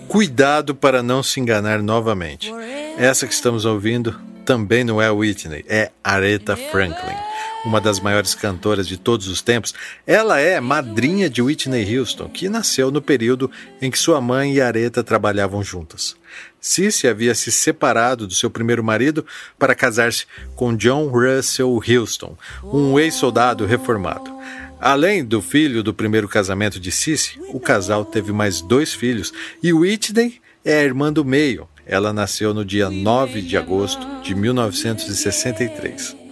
Cuidado 0.08 0.74
para 0.74 1.02
não 1.02 1.22
se 1.22 1.40
enganar 1.40 1.82
novamente. 1.82 2.50
Essa 2.96 3.26
que 3.26 3.34
estamos 3.34 3.64
ouvindo 3.64 4.18
também 4.46 4.84
não 4.84 5.02
é 5.02 5.10
Whitney, 5.10 5.64
é 5.68 5.90
Aretha 6.02 6.56
Franklin. 6.56 7.35
Uma 7.66 7.80
das 7.80 7.98
maiores 7.98 8.34
cantoras 8.34 8.86
de 8.86 8.96
todos 8.96 9.26
os 9.26 9.42
tempos, 9.42 9.74
ela 10.06 10.38
é 10.38 10.60
madrinha 10.60 11.28
de 11.28 11.42
Whitney 11.42 11.98
Houston, 11.98 12.28
que 12.28 12.48
nasceu 12.48 12.92
no 12.92 13.02
período 13.02 13.50
em 13.82 13.90
que 13.90 13.98
sua 13.98 14.20
mãe 14.20 14.54
e 14.54 14.60
Aretha 14.60 15.02
trabalhavam 15.02 15.62
juntas. 15.64 16.16
Cici 16.60 17.08
havia 17.08 17.34
se 17.34 17.50
separado 17.50 18.26
do 18.26 18.34
seu 18.34 18.48
primeiro 18.48 18.84
marido 18.84 19.26
para 19.58 19.74
casar-se 19.74 20.26
com 20.54 20.76
John 20.76 21.08
Russell 21.08 21.80
Houston, 21.88 22.36
um 22.62 22.98
ex-soldado 22.98 23.66
reformado. 23.66 24.32
Além 24.80 25.24
do 25.24 25.42
filho 25.42 25.82
do 25.82 25.92
primeiro 25.92 26.28
casamento 26.28 26.78
de 26.78 26.92
Cici, 26.92 27.40
o 27.48 27.58
casal 27.58 28.04
teve 28.04 28.30
mais 28.30 28.60
dois 28.60 28.92
filhos 28.92 29.32
e 29.62 29.72
Whitney 29.72 30.40
é 30.64 30.78
a 30.78 30.84
irmã 30.84 31.12
do 31.12 31.24
meio. 31.24 31.68
Ela 31.84 32.12
nasceu 32.12 32.52
no 32.52 32.64
dia 32.64 32.90
9 32.90 33.42
de 33.42 33.56
agosto 33.56 34.06
de 34.22 34.34
1963. 34.34 36.25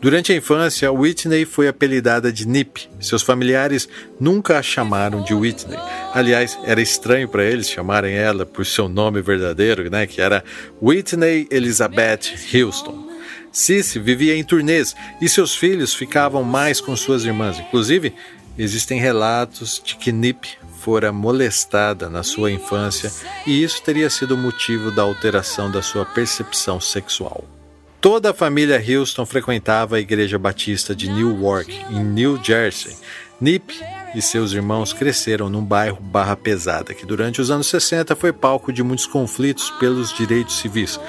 Durante 0.00 0.32
a 0.32 0.36
infância, 0.36 0.92
Whitney 0.92 1.44
foi 1.44 1.68
apelidada 1.68 2.32
de 2.32 2.46
Nip. 2.46 2.88
Seus 3.00 3.22
familiares 3.22 3.88
nunca 4.20 4.58
a 4.58 4.62
chamaram 4.62 5.22
de 5.22 5.32
Whitney. 5.32 5.78
Aliás, 6.12 6.58
era 6.64 6.80
estranho 6.80 7.28
para 7.28 7.44
eles 7.44 7.68
chamarem 7.68 8.14
ela 8.14 8.44
por 8.44 8.66
seu 8.66 8.88
nome 8.88 9.22
verdadeiro, 9.22 9.90
né, 9.90 10.06
que 10.06 10.20
era 10.20 10.44
Whitney 10.82 11.48
Elizabeth 11.50 12.34
Houston. 12.54 13.06
Cici 13.50 13.98
vivia 13.98 14.36
em 14.36 14.44
turnês 14.44 14.94
e 15.20 15.28
seus 15.28 15.56
filhos 15.56 15.94
ficavam 15.94 16.44
mais 16.44 16.78
com 16.78 16.94
suas 16.94 17.24
irmãs. 17.24 17.58
Inclusive, 17.58 18.12
existem 18.58 19.00
relatos 19.00 19.80
de 19.82 19.96
que 19.96 20.12
Nip 20.12 20.46
fora 20.78 21.10
molestada 21.10 22.10
na 22.10 22.22
sua 22.22 22.52
infância 22.52 23.10
e 23.46 23.62
isso 23.64 23.82
teria 23.82 24.10
sido 24.10 24.34
o 24.34 24.38
motivo 24.38 24.90
da 24.90 25.02
alteração 25.02 25.70
da 25.70 25.82
sua 25.82 26.04
percepção 26.04 26.78
sexual. 26.80 27.55
Toda 28.00 28.30
a 28.30 28.34
família 28.34 28.80
Houston 28.80 29.26
frequentava 29.26 29.96
a 29.96 30.00
Igreja 30.00 30.38
Batista 30.38 30.94
de 30.94 31.10
Newark, 31.10 31.72
em 31.90 32.04
New 32.04 32.38
Jersey. 32.42 32.94
Nip 33.40 33.74
e 34.14 34.22
seus 34.22 34.52
irmãos 34.52 34.92
cresceram 34.92 35.48
num 35.48 35.64
bairro 35.64 35.98
Barra 36.00 36.36
Pesada, 36.36 36.94
que 36.94 37.04
durante 37.04 37.40
os 37.40 37.50
anos 37.50 37.66
60 37.66 38.14
foi 38.14 38.32
palco 38.32 38.72
de 38.72 38.82
muitos 38.82 39.06
conflitos 39.06 39.70
pelos 39.72 40.12
direitos 40.12 40.58
civis. 40.58 41.00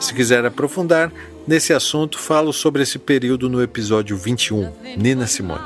Se 0.00 0.14
quiser 0.14 0.44
aprofundar 0.44 1.12
nesse 1.46 1.72
assunto, 1.72 2.18
falo 2.18 2.52
sobre 2.52 2.82
esse 2.82 2.98
período 2.98 3.48
no 3.48 3.62
episódio 3.62 4.16
21, 4.16 4.72
Nina 4.96 5.26
Simone. 5.26 5.64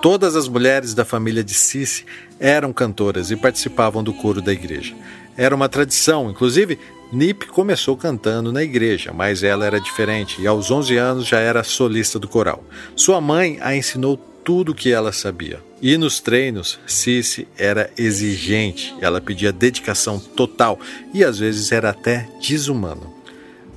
Todas 0.00 0.36
as 0.36 0.46
mulheres 0.48 0.94
da 0.94 1.04
família 1.04 1.42
de 1.42 1.54
Cici 1.54 2.06
eram 2.38 2.72
cantoras 2.72 3.30
e 3.30 3.36
participavam 3.36 4.02
do 4.02 4.12
coro 4.12 4.40
da 4.40 4.52
igreja. 4.52 4.94
Era 5.36 5.54
uma 5.54 5.68
tradição, 5.68 6.30
inclusive 6.30 6.78
Nip 7.10 7.46
começou 7.46 7.96
cantando 7.96 8.52
na 8.52 8.62
igreja, 8.62 9.12
mas 9.14 9.42
ela 9.42 9.64
era 9.64 9.80
diferente 9.80 10.40
e 10.40 10.46
aos 10.46 10.70
11 10.70 10.96
anos 10.96 11.26
já 11.26 11.40
era 11.40 11.64
solista 11.64 12.18
do 12.18 12.28
coral. 12.28 12.62
Sua 12.94 13.20
mãe 13.20 13.58
a 13.60 13.74
ensinou 13.74 14.16
tudo 14.44 14.72
o 14.72 14.74
que 14.74 14.92
ela 14.92 15.12
sabia. 15.12 15.60
E 15.80 15.96
nos 15.96 16.20
treinos, 16.20 16.78
Cici 16.86 17.48
era 17.56 17.90
exigente, 17.96 18.94
ela 19.00 19.20
pedia 19.20 19.52
dedicação 19.52 20.18
total 20.18 20.78
e 21.14 21.24
às 21.24 21.38
vezes 21.38 21.72
era 21.72 21.90
até 21.90 22.28
desumano. 22.40 23.18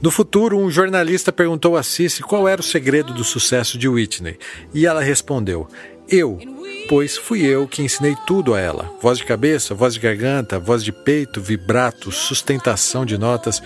No 0.02 0.10
futuro, 0.10 0.58
um 0.58 0.72
jornalista 0.72 1.32
perguntou 1.32 1.78
a 1.78 1.84
Cici 1.84 2.24
qual 2.24 2.48
era 2.48 2.60
o 2.60 2.63
segredo 2.63 3.13
do 3.13 3.24
sucesso 3.24 3.78
de 3.78 3.88
Whitney, 3.88 4.36
e 4.74 4.88
ela 4.88 5.04
respondeu: 5.04 5.67
Eu, 6.09 6.39
pois 6.89 7.17
fui 7.17 7.45
eu 7.45 7.67
que 7.67 7.81
ensinei 7.81 8.15
tudo 8.27 8.53
a 8.53 8.59
ela: 8.59 8.91
voz 9.01 9.17
de 9.17 9.25
cabeça, 9.25 9.73
voz 9.73 9.93
de 9.93 9.99
garganta, 9.99 10.59
voz 10.59 10.83
de 10.83 10.91
peito, 10.91 11.41
vibrato, 11.41 12.11
sustentação 12.11 13.05
de 13.05 13.17
notas. 13.17 13.61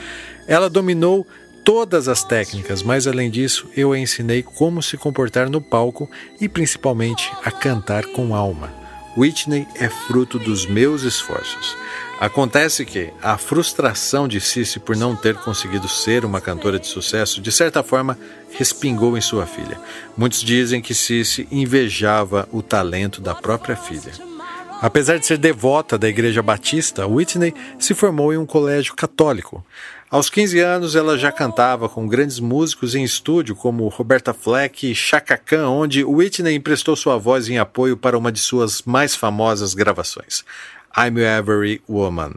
Ela 0.47 0.69
dominou 0.69 1.25
todas 1.63 2.07
as 2.07 2.23
técnicas, 2.23 2.83
mas 2.83 3.07
além 3.07 3.29
disso, 3.29 3.67
eu 3.75 3.91
a 3.91 3.97
ensinei 3.97 4.43
como 4.43 4.83
se 4.83 4.97
comportar 4.97 5.49
no 5.49 5.59
palco 5.59 6.09
e 6.39 6.47
principalmente 6.47 7.31
a 7.43 7.49
cantar 7.49 8.05
com 8.05 8.35
alma. 8.35 8.84
Whitney 9.17 9.67
é 9.75 9.87
fruto 9.89 10.37
dos 10.37 10.65
meus 10.65 11.03
esforços. 11.03 11.77
Acontece 12.19 12.85
que 12.85 13.11
a 13.21 13.37
frustração 13.37 14.27
de 14.27 14.39
Cici 14.39 14.79
por 14.79 14.95
não 14.95 15.15
ter 15.15 15.35
conseguido 15.35 15.87
ser 15.87 16.25
uma 16.25 16.41
cantora 16.41 16.79
de 16.79 16.87
sucesso, 16.87 17.41
de 17.41 17.51
certa 17.51 17.83
forma, 17.83 18.17
respingou 18.51 19.17
em 19.17 19.21
sua 19.21 19.45
filha. 19.45 19.79
Muitos 20.17 20.41
dizem 20.41 20.81
que 20.81 20.93
Cici 20.93 21.47
invejava 21.51 22.47
o 22.51 22.61
talento 22.61 23.21
da 23.21 23.35
própria 23.35 23.75
filha. 23.75 24.13
Apesar 24.81 25.17
de 25.17 25.25
ser 25.25 25.37
devota 25.37 25.97
da 25.97 26.07
Igreja 26.07 26.41
Batista, 26.41 27.07
Whitney 27.07 27.53
se 27.79 27.93
formou 27.93 28.33
em 28.33 28.37
um 28.37 28.45
colégio 28.45 28.93
católico. 28.93 29.65
Aos 30.09 30.29
15 30.29 30.59
anos, 30.59 30.95
ela 30.95 31.17
já 31.17 31.31
cantava 31.31 31.89
com 31.89 32.07
grandes 32.07 32.39
músicos 32.39 32.93
em 32.93 33.03
estúdio, 33.03 33.55
como 33.55 33.87
Roberta 33.87 34.33
Fleck 34.33 34.91
e 34.91 34.95
Chaka 34.95 35.35
Khan, 35.35 35.67
onde 35.67 36.03
Whitney 36.03 36.55
emprestou 36.55 36.95
sua 36.95 37.17
voz 37.17 37.49
em 37.49 37.57
apoio 37.57 37.97
para 37.97 38.17
uma 38.17 38.31
de 38.31 38.39
suas 38.39 38.83
mais 38.83 39.15
famosas 39.15 39.73
gravações. 39.73 40.45
I'm 40.95 41.19
Every 41.19 41.81
Woman. 41.89 42.35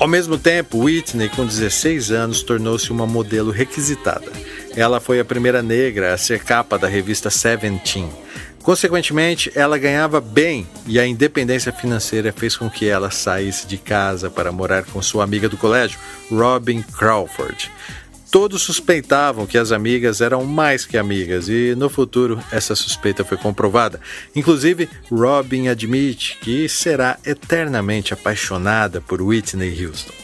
Ao 0.00 0.08
mesmo 0.08 0.38
tempo, 0.38 0.78
Whitney, 0.78 1.28
com 1.28 1.44
16 1.44 2.10
anos, 2.10 2.42
tornou-se 2.42 2.90
uma 2.90 3.06
modelo 3.06 3.50
requisitada. 3.50 4.32
Ela 4.74 4.98
foi 4.98 5.20
a 5.20 5.24
primeira 5.26 5.60
negra 5.62 6.14
a 6.14 6.16
ser 6.16 6.42
capa 6.42 6.78
da 6.78 6.88
revista 6.88 7.28
Seventeen. 7.28 8.08
Consequentemente, 8.62 9.52
ela 9.54 9.76
ganhava 9.76 10.18
bem 10.18 10.66
e 10.86 10.98
a 10.98 11.06
independência 11.06 11.70
financeira 11.70 12.32
fez 12.32 12.56
com 12.56 12.70
que 12.70 12.88
ela 12.88 13.10
saísse 13.10 13.66
de 13.66 13.76
casa 13.76 14.30
para 14.30 14.50
morar 14.50 14.84
com 14.84 15.02
sua 15.02 15.22
amiga 15.22 15.50
do 15.50 15.58
colégio, 15.58 15.98
Robin 16.30 16.80
Crawford. 16.80 17.70
Todos 18.30 18.62
suspeitavam 18.62 19.44
que 19.44 19.58
as 19.58 19.72
amigas 19.72 20.20
eram 20.20 20.44
mais 20.44 20.86
que 20.86 20.96
amigas 20.96 21.48
e 21.48 21.74
no 21.76 21.88
futuro 21.88 22.38
essa 22.52 22.76
suspeita 22.76 23.24
foi 23.24 23.36
comprovada. 23.36 24.00
Inclusive, 24.36 24.88
Robin 25.10 25.66
admite 25.66 26.38
que 26.40 26.68
será 26.68 27.18
eternamente 27.26 28.14
apaixonada 28.14 29.00
por 29.00 29.20
Whitney 29.20 29.84
Houston. 29.84 30.19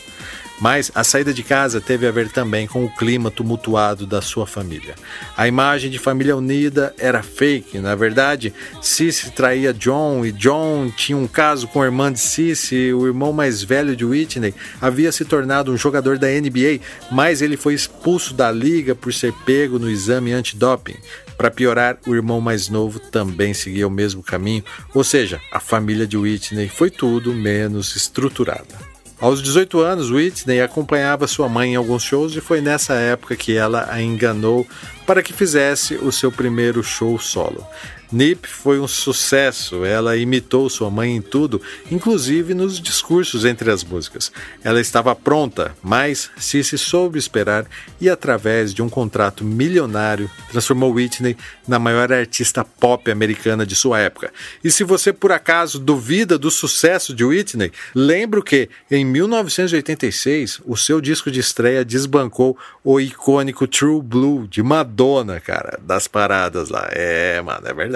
Mas 0.60 0.90
a 0.94 1.04
saída 1.04 1.34
de 1.34 1.42
casa 1.42 1.80
teve 1.80 2.06
a 2.06 2.10
ver 2.10 2.30
também 2.30 2.66
com 2.66 2.84
o 2.84 2.94
clima 2.94 3.30
tumultuado 3.30 4.06
da 4.06 4.22
sua 4.22 4.46
família. 4.46 4.94
A 5.36 5.46
imagem 5.46 5.90
de 5.90 5.98
família 5.98 6.36
unida 6.36 6.94
era 6.98 7.22
fake. 7.22 7.78
Na 7.78 7.94
verdade, 7.94 8.54
Cici 8.80 9.30
traía 9.30 9.74
John 9.74 10.24
e 10.24 10.32
John 10.32 10.90
tinha 10.90 11.16
um 11.16 11.26
caso 11.26 11.68
com 11.68 11.82
a 11.82 11.84
irmã 11.84 12.10
de 12.10 12.20
Cici. 12.20 12.92
O 12.92 13.06
irmão 13.06 13.32
mais 13.32 13.62
velho 13.62 13.94
de 13.94 14.04
Whitney 14.04 14.54
havia 14.80 15.12
se 15.12 15.24
tornado 15.24 15.72
um 15.72 15.76
jogador 15.76 16.18
da 16.18 16.28
NBA, 16.28 16.80
mas 17.10 17.42
ele 17.42 17.56
foi 17.56 17.74
expulso 17.74 18.32
da 18.32 18.50
liga 18.50 18.94
por 18.94 19.12
ser 19.12 19.32
pego 19.44 19.78
no 19.78 19.90
exame 19.90 20.32
antidoping. 20.32 20.96
Para 21.36 21.50
piorar, 21.50 21.98
o 22.06 22.14
irmão 22.14 22.40
mais 22.40 22.70
novo 22.70 22.98
também 22.98 23.52
seguia 23.52 23.86
o 23.86 23.90
mesmo 23.90 24.22
caminho, 24.22 24.64
ou 24.94 25.04
seja, 25.04 25.38
a 25.52 25.60
família 25.60 26.06
de 26.06 26.16
Whitney 26.16 26.68
foi 26.68 26.90
tudo 26.90 27.34
menos 27.34 27.94
estruturada. 27.94 28.85
Aos 29.18 29.42
18 29.42 29.80
anos, 29.80 30.10
Whitney 30.10 30.60
acompanhava 30.60 31.26
sua 31.26 31.48
mãe 31.48 31.72
em 31.72 31.76
alguns 31.76 32.02
shows 32.02 32.36
e 32.36 32.40
foi 32.40 32.60
nessa 32.60 32.92
época 32.94 33.34
que 33.34 33.56
ela 33.56 33.88
a 33.90 34.02
enganou 34.02 34.66
para 35.06 35.22
que 35.22 35.32
fizesse 35.32 35.94
o 35.94 36.12
seu 36.12 36.30
primeiro 36.30 36.82
show 36.82 37.18
solo. 37.18 37.66
Nip 38.12 38.46
foi 38.46 38.78
um 38.78 38.86
sucesso, 38.86 39.84
ela 39.84 40.16
imitou 40.16 40.70
sua 40.70 40.90
mãe 40.90 41.16
em 41.16 41.20
tudo, 41.20 41.60
inclusive 41.90 42.54
nos 42.54 42.80
discursos 42.80 43.44
entre 43.44 43.70
as 43.70 43.82
músicas. 43.82 44.30
Ela 44.62 44.80
estava 44.80 45.14
pronta, 45.14 45.74
mas 45.82 46.30
Cici 46.38 46.78
soube 46.78 47.18
esperar 47.18 47.66
e, 48.00 48.08
através 48.08 48.72
de 48.72 48.80
um 48.80 48.88
contrato 48.88 49.44
milionário, 49.44 50.30
transformou 50.50 50.92
Whitney 50.92 51.36
na 51.66 51.78
maior 51.78 52.12
artista 52.12 52.64
pop 52.64 53.10
americana 53.10 53.66
de 53.66 53.74
sua 53.74 53.98
época. 53.98 54.32
E 54.62 54.70
se 54.70 54.84
você 54.84 55.12
por 55.12 55.32
acaso 55.32 55.80
duvida 55.80 56.38
do 56.38 56.50
sucesso 56.50 57.12
de 57.12 57.24
Whitney, 57.24 57.72
lembro 57.94 58.42
que 58.42 58.68
em 58.90 59.04
1986 59.04 60.60
o 60.64 60.76
seu 60.76 61.00
disco 61.00 61.30
de 61.30 61.40
estreia 61.40 61.84
desbancou 61.84 62.56
o 62.84 63.00
icônico 63.00 63.66
True 63.66 64.00
Blue 64.00 64.46
de 64.46 64.62
Madonna, 64.62 65.40
cara, 65.40 65.78
das 65.82 66.06
paradas 66.06 66.68
lá. 66.68 66.88
É, 66.92 67.40
mano, 67.42 67.66
é 67.66 67.74
verdade 67.74 67.95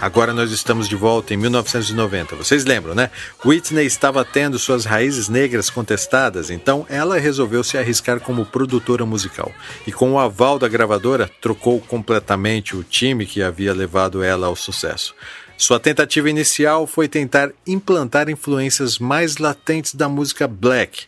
Agora 0.00 0.32
nós 0.32 0.50
estamos 0.50 0.88
de 0.88 0.96
volta 0.96 1.34
em 1.34 1.36
1990. 1.36 2.34
Vocês 2.34 2.64
lembram, 2.64 2.94
né? 2.94 3.10
Whitney 3.44 3.84
estava 3.84 4.24
tendo 4.24 4.58
suas 4.58 4.86
raízes 4.86 5.28
negras 5.28 5.68
contestadas, 5.68 6.48
então 6.48 6.86
ela 6.88 7.18
resolveu 7.18 7.62
se 7.62 7.76
arriscar 7.76 8.18
como 8.18 8.46
produtora 8.46 9.04
musical. 9.04 9.52
E 9.86 9.92
com 9.92 10.12
o 10.12 10.18
aval 10.18 10.58
da 10.58 10.68
gravadora, 10.68 11.30
trocou 11.38 11.78
completamente 11.80 12.74
o 12.74 12.82
time 12.82 13.26
que 13.26 13.42
havia 13.42 13.74
levado 13.74 14.22
ela 14.22 14.46
ao 14.46 14.56
sucesso. 14.56 15.14
Sua 15.60 15.78
tentativa 15.78 16.30
inicial 16.30 16.86
foi 16.86 17.06
tentar 17.06 17.50
implantar 17.66 18.30
influências 18.30 18.98
mais 18.98 19.36
latentes 19.36 19.94
da 19.94 20.08
música 20.08 20.48
black. 20.48 21.02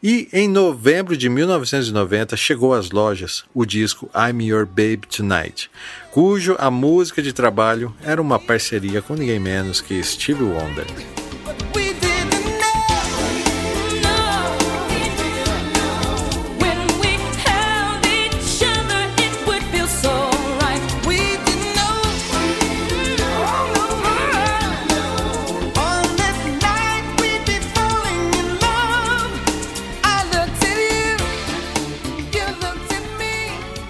E 0.00 0.28
em 0.32 0.48
novembro 0.48 1.16
de 1.16 1.28
1990 1.28 2.36
chegou 2.36 2.72
às 2.72 2.92
lojas 2.92 3.44
o 3.52 3.66
disco 3.66 4.08
I'm 4.14 4.44
Your 4.44 4.64
Babe 4.64 5.08
Tonight, 5.10 5.68
cujo 6.12 6.54
a 6.56 6.70
música 6.70 7.20
de 7.20 7.32
trabalho 7.32 7.92
era 8.00 8.22
uma 8.22 8.38
parceria 8.38 9.02
com 9.02 9.14
ninguém 9.14 9.40
menos 9.40 9.80
que 9.80 10.00
Stevie 10.00 10.44
Wonder. 10.44 10.86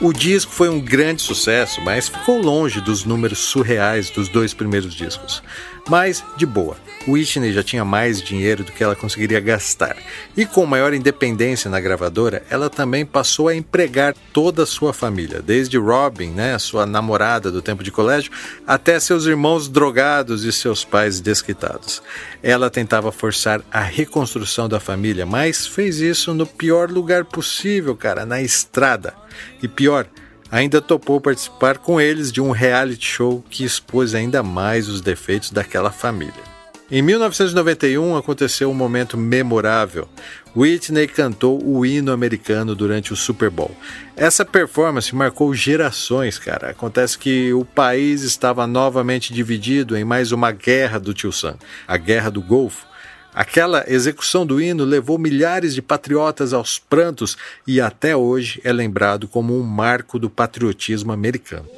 O 0.07 0.13
disco 0.13 0.53
foi 0.53 0.69
um 0.69 0.79
grande 0.79 1.21
sucesso, 1.21 1.81
mas 1.81 2.09
ficou 2.09 2.41
longe 2.41 2.81
dos 2.81 3.05
números 3.05 3.41
surreais 3.41 4.09
dos 4.09 4.29
dois 4.29 4.55
primeiros 4.55 4.95
discos. 4.95 5.43
Mas, 5.89 6.23
de 6.37 6.47
boa, 6.47 6.77
Whitney 7.07 7.53
já 7.53 7.63
tinha 7.63 7.85
mais 7.85 8.21
dinheiro 8.21 8.65
do 8.65 8.73
que 8.73 8.83
ela 8.83 8.97
conseguiria 8.97 9.41
gastar. 9.41 9.97
E 10.37 10.45
com 10.45 10.67
maior 10.67 10.93
independência 10.93 11.71
na 11.71 11.81
gravadora, 11.81 12.43
ela 12.51 12.69
também 12.69 13.05
passou 13.05 13.49
a 13.49 13.55
empregar 13.55 14.15
toda 14.33 14.65
a 14.65 14.67
sua 14.67 14.93
família, 14.93 15.41
desde 15.41 15.79
Robin, 15.79 16.31
né, 16.31 16.59
sua 16.59 16.87
namorada 16.87 17.51
do 17.51 17.63
tempo 17.63 17.83
de 17.83 17.91
colégio, 17.91 18.33
até 18.67 18.99
seus 18.99 19.27
irmãos 19.27 19.69
drogados 19.69 20.45
e 20.45 20.53
seus 20.53 20.85
pais 20.85 21.21
desquitados. 21.21 22.03
Ela 22.43 22.71
tentava 22.71 23.13
forçar 23.13 23.63
a 23.71 23.81
reconstrução 23.81 24.69
da 24.69 24.81
família, 24.81 25.25
mas 25.25 25.67
fez 25.67 26.01
isso 26.01 26.35
no 26.35 26.47
pior 26.47 26.91
lugar 26.91 27.25
possível, 27.25 27.97
cara, 27.97 28.27
na 28.27 28.43
estrada. 28.43 29.15
E 29.63 29.69
pior, 29.69 30.07
ainda 30.51 30.81
topou 30.81 31.21
participar 31.21 31.79
com 31.79 32.01
eles 32.01 32.33
de 32.33 32.41
um 32.41 32.51
reality 32.51 33.07
show 33.07 33.45
que 33.51 33.65
expôs 33.65 34.15
ainda 34.15 34.43
mais 34.43 34.89
os 34.89 35.01
defeitos 35.01 35.51
daquela 35.51 35.91
família. 35.91 36.56
Em 36.89 37.03
1991 37.03 38.17
aconteceu 38.17 38.71
um 38.71 38.75
momento 38.75 39.17
memorável. 39.19 40.09
Whitney 40.55 41.09
cantou 41.09 41.61
o 41.67 41.85
hino 41.85 42.13
americano 42.13 42.77
durante 42.77 43.13
o 43.13 43.17
Super 43.17 43.51
Bowl. 43.51 43.77
Essa 44.15 44.45
performance 44.45 45.13
marcou 45.13 45.53
gerações, 45.53 46.39
cara. 46.39 46.71
Acontece 46.71 47.19
que 47.19 47.53
o 47.53 47.65
país 47.65 48.23
estava 48.23 48.69
novamente 48.69 49.35
dividido 49.35 49.97
em 49.97 50.05
mais 50.05 50.31
uma 50.31 50.53
guerra 50.53 51.01
do 51.01 51.13
Tio 51.13 51.33
Sam, 51.33 51.57
a 51.89 51.97
Guerra 51.97 52.31
do 52.31 52.41
Golfo. 52.41 52.87
Aquela 53.35 53.85
execução 53.89 54.47
do 54.47 54.61
hino 54.61 54.85
levou 54.85 55.19
milhares 55.19 55.75
de 55.75 55.83
patriotas 55.83 56.53
aos 56.53 56.79
prantos 56.79 57.37
e 57.67 57.81
até 57.81 58.17
hoje 58.17 58.61
é 58.63 58.73
lembrado 58.73 59.27
como 59.27 59.59
um 59.59 59.63
marco 59.65 60.21
do 60.21 60.31
patriotismo 60.31 61.13
americano. 61.13 61.69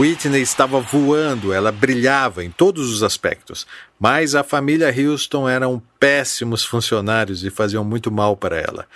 Whitney 0.00 0.40
estava 0.40 0.80
voando, 0.80 1.52
ela 1.52 1.70
brilhava 1.70 2.42
em 2.42 2.50
todos 2.50 2.90
os 2.90 3.02
aspectos, 3.02 3.66
mas 3.98 4.34
a 4.34 4.42
família 4.42 4.88
Houston 4.88 5.46
eram 5.46 5.82
péssimos 5.98 6.64
funcionários 6.64 7.44
e 7.44 7.50
faziam 7.50 7.84
muito 7.84 8.10
mal 8.10 8.34
para 8.34 8.58
ela. 8.58 8.86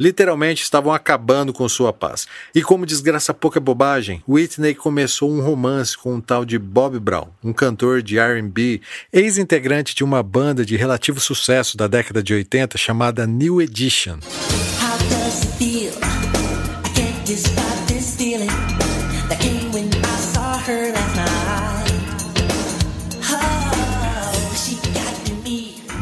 Literalmente 0.00 0.62
estavam 0.62 0.90
acabando 0.90 1.52
com 1.52 1.68
sua 1.68 1.92
paz. 1.92 2.26
E 2.54 2.62
como 2.62 2.86
desgraça 2.86 3.34
pouca 3.34 3.60
bobagem, 3.60 4.22
Whitney 4.26 4.74
começou 4.74 5.30
um 5.30 5.42
romance 5.42 5.98
com 5.98 6.14
um 6.14 6.20
tal 6.20 6.46
de 6.46 6.58
Bob 6.58 6.98
Brown, 6.98 7.28
um 7.44 7.52
cantor 7.52 8.00
de 8.00 8.18
R&B, 8.18 8.80
ex-integrante 9.12 9.94
de 9.94 10.02
uma 10.02 10.22
banda 10.22 10.64
de 10.64 10.76
relativo 10.76 11.20
sucesso 11.20 11.76
da 11.76 11.86
década 11.86 12.22
de 12.22 12.32
80 12.32 12.78
chamada 12.78 13.26
New 13.26 13.60
Edition. 13.60 14.18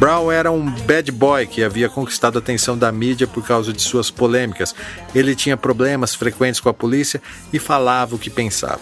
Brown 0.02 0.32
era 0.32 0.50
um 0.50 0.68
bad 0.68 1.12
boy 1.12 1.46
que 1.46 1.62
havia 1.62 1.88
conquistado 1.88 2.34
a 2.36 2.40
atenção 2.40 2.76
da 2.76 2.90
mídia 2.90 3.24
por 3.24 3.46
causa 3.46 3.72
de 3.72 3.80
suas 3.80 4.10
polêmicas. 4.10 4.74
Ele 5.14 5.32
tinha 5.36 5.56
problemas 5.56 6.12
frequentes 6.12 6.58
com 6.58 6.68
a 6.68 6.74
polícia 6.74 7.22
e 7.52 7.60
falava 7.60 8.16
o 8.16 8.18
que 8.18 8.28
pensava. 8.28 8.80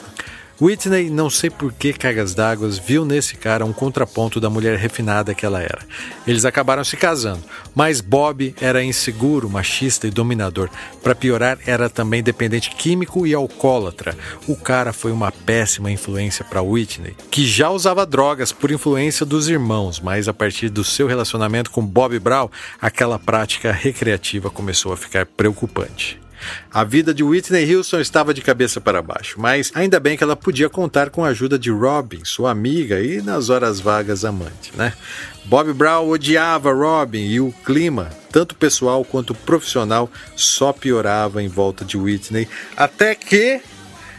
Whitney, 0.61 1.09
não 1.09 1.31
sei 1.31 1.49
por 1.49 1.73
que 1.73 1.91
cargas 1.95 2.35
d'água, 2.35 2.69
viu 2.69 3.03
nesse 3.03 3.35
cara 3.35 3.65
um 3.65 3.73
contraponto 3.73 4.39
da 4.39 4.51
mulher 4.51 4.77
refinada 4.77 5.35
que 5.35 5.47
ela 5.47 5.63
era. 5.63 5.79
Eles 6.27 6.45
acabaram 6.45 6.85
se 6.85 6.99
casando, 6.99 7.43
mas 7.75 8.03
Bob 8.03 8.55
era 8.61 8.85
inseguro, 8.85 9.49
machista 9.49 10.07
e 10.07 10.11
dominador. 10.11 10.69
Para 11.03 11.15
piorar, 11.15 11.59
era 11.67 11.89
também 11.89 12.23
dependente 12.23 12.71
químico 12.77 13.27
e 13.27 13.33
alcoólatra. 13.33 14.15
O 14.47 14.55
cara 14.55 14.93
foi 14.93 15.13
uma 15.13 15.33
péssima 15.33 15.91
influência 15.91 16.45
para 16.45 16.61
Whitney, 16.61 17.17
que 17.31 17.47
já 17.47 17.71
usava 17.71 18.05
drogas 18.05 18.53
por 18.53 18.71
influência 18.71 19.25
dos 19.25 19.49
irmãos, 19.49 19.99
mas 19.99 20.29
a 20.29 20.35
partir 20.35 20.69
do 20.69 20.85
seu 20.85 21.07
relacionamento 21.07 21.71
com 21.71 21.85
Bob 21.85 22.19
Brown, 22.19 22.51
aquela 22.79 23.19
prática 23.19 23.73
recreativa 23.73 24.51
começou 24.51 24.93
a 24.93 24.97
ficar 24.97 25.25
preocupante. 25.25 26.21
A 26.73 26.85
vida 26.85 27.13
de 27.13 27.23
Whitney 27.23 27.75
Houston 27.75 28.01
estava 28.01 28.33
de 28.33 28.41
cabeça 28.41 28.81
para 28.81 29.03
baixo, 29.03 29.41
mas 29.41 29.71
ainda 29.75 29.99
bem 30.01 30.17
que 30.17 30.25
ela 30.25 30.37
podia 30.37 30.69
contar 30.69 31.11
com 31.11 31.25
a 31.25 31.29
ajuda 31.29 31.59
de 31.59 31.71
Robin, 31.71 32.25
sua 32.25 32.51
amiga 32.51 33.01
e 33.01 33.21
nas 33.21 33.51
horas 33.51 33.81
vagas 33.81 34.25
amante, 34.25 34.73
né? 34.77 34.93
Bob 35.45 35.73
Brown 35.73 36.09
odiava 36.09 36.73
Robin 36.73 37.27
e 37.27 37.41
o 37.41 37.53
clima, 37.65 38.11
tanto 38.31 38.55
pessoal 38.55 39.05
quanto 39.05 39.35
profissional, 39.35 40.11
só 40.37 40.73
piorava 40.73 41.43
em 41.43 41.49
volta 41.49 41.85
de 41.85 41.97
Whitney, 41.97 42.49
até 42.77 43.15
que 43.15 43.61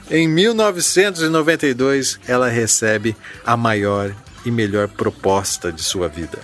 em 0.09 0.27
1992 0.27 2.19
ela 2.27 2.49
recebe 2.49 3.15
a 3.45 3.55
maior 3.55 4.13
e 4.45 4.51
melhor 4.51 4.87
proposta 4.87 5.71
de 5.71 5.81
sua 5.81 6.07
vida 6.07 6.39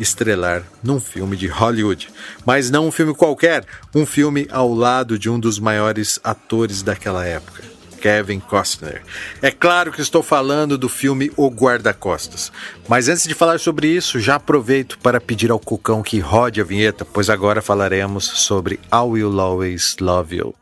estrelar 0.00 0.62
num 0.82 0.98
filme 0.98 1.36
de 1.36 1.46
Hollywood. 1.46 2.08
Mas 2.44 2.70
não 2.70 2.88
um 2.88 2.90
filme 2.90 3.14
qualquer, 3.14 3.64
um 3.94 4.06
filme 4.06 4.48
ao 4.50 4.72
lado 4.72 5.18
de 5.18 5.28
um 5.28 5.38
dos 5.38 5.58
maiores 5.58 6.18
atores 6.24 6.82
daquela 6.82 7.24
época. 7.24 7.62
Kevin 8.00 8.40
Costner. 8.40 9.02
É 9.42 9.50
claro 9.50 9.92
que 9.92 10.00
estou 10.00 10.22
falando 10.22 10.78
do 10.78 10.88
filme 10.88 11.30
O 11.36 11.48
Guarda-Costas. 11.48 12.50
Mas 12.88 13.08
antes 13.08 13.24
de 13.24 13.34
falar 13.34 13.60
sobre 13.60 13.88
isso, 13.88 14.18
já 14.18 14.36
aproveito 14.36 14.98
para 14.98 15.20
pedir 15.20 15.50
ao 15.50 15.58
Cucão 15.58 16.02
que 16.02 16.18
rode 16.18 16.60
a 16.60 16.64
vinheta, 16.64 17.04
pois 17.04 17.28
agora 17.28 17.60
falaremos 17.60 18.24
sobre 18.24 18.80
I 18.92 19.04
Will 19.04 19.38
Always 19.38 19.96
Love 20.00 20.36
You. 20.36 20.54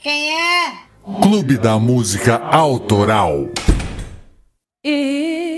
Quem 0.00 0.30
é? 0.30 0.72
Clube 1.22 1.58
da 1.58 1.78
Música 1.78 2.36
Autoral. 2.36 3.48
E... 4.84 5.57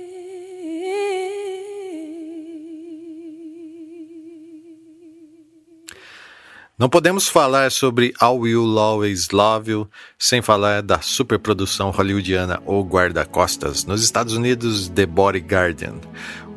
Não 6.81 6.89
podemos 6.89 7.27
falar 7.27 7.71
sobre 7.71 8.07
I 8.07 8.25
Will 8.25 8.79
Always 8.79 9.29
Love 9.29 9.69
You 9.69 9.87
sem 10.17 10.41
falar 10.41 10.81
da 10.81 10.99
superprodução 10.99 11.91
hollywoodiana 11.91 12.59
O 12.65 12.81
Guarda-Costas, 12.81 13.85
nos 13.85 14.03
Estados 14.03 14.33
Unidos, 14.33 14.89
The 14.89 15.05
Bodyguardian. 15.05 15.93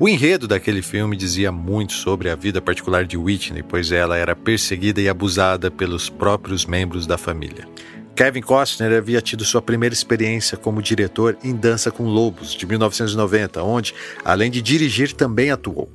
O 0.01 0.09
enredo 0.09 0.49
daquele 0.49 0.81
filme 0.81 1.15
dizia 1.15 1.53
muito 1.53 1.93
sobre 1.93 2.31
a 2.31 2.35
vida 2.35 2.63
particular 2.63 3.05
de 3.05 3.19
Whitney, 3.19 3.63
pois 3.63 3.93
ela 3.93 4.17
era 4.17 4.35
perseguida 4.35 4.99
e 4.99 5.11
abusada 5.11 5.71
pelos 5.71 6.09
próprios 6.09 6.65
membros 6.65 7.07
da 7.07 7.19
família. 7.19 7.69
Kevin 8.15 8.43
Costner 8.43 8.97
havia 8.97 9.21
tido 9.21 9.45
sua 9.45 9.61
primeira 9.61 9.93
experiência 9.93 10.57
como 10.57 10.81
diretor 10.81 11.37
em 11.43 11.55
Dança 11.55 11.91
com 11.91 12.05
Lobos, 12.05 12.55
de 12.55 12.65
1990, 12.65 13.61
onde, 13.63 13.93
além 14.25 14.53
de 14.53 14.63
dirigir, 14.63 15.13
também 15.13 15.51
atuou. 15.51 15.91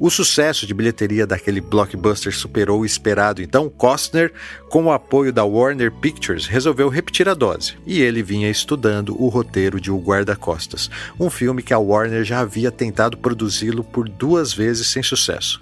O 0.00 0.08
sucesso 0.08 0.66
de 0.66 0.72
bilheteria 0.72 1.26
daquele 1.26 1.60
blockbuster 1.60 2.34
superou 2.34 2.80
o 2.80 2.86
esperado, 2.86 3.42
então 3.42 3.68
Costner, 3.68 4.32
com 4.70 4.84
o 4.84 4.92
apoio 4.92 5.32
da 5.32 5.44
Warner 5.44 5.92
Pictures, 5.92 6.46
resolveu 6.46 6.88
repetir 6.88 7.28
a 7.28 7.34
dose, 7.34 7.74
e 7.84 8.00
ele 8.00 8.22
vinha 8.22 8.48
estudando 8.48 9.20
o 9.20 9.28
roteiro 9.28 9.80
de 9.80 9.90
O 9.90 9.98
Guarda-Costas, 9.98 10.88
um 11.18 11.28
filme 11.28 11.62
que 11.62 11.74
a 11.74 11.78
Warner 11.78 12.24
já 12.24 12.40
havia 12.40 12.70
tentado 12.70 13.18
produzi-lo 13.18 13.82
por 13.84 14.08
duas 14.08 14.52
vezes 14.52 14.86
sem 14.86 15.02
sucesso. 15.02 15.60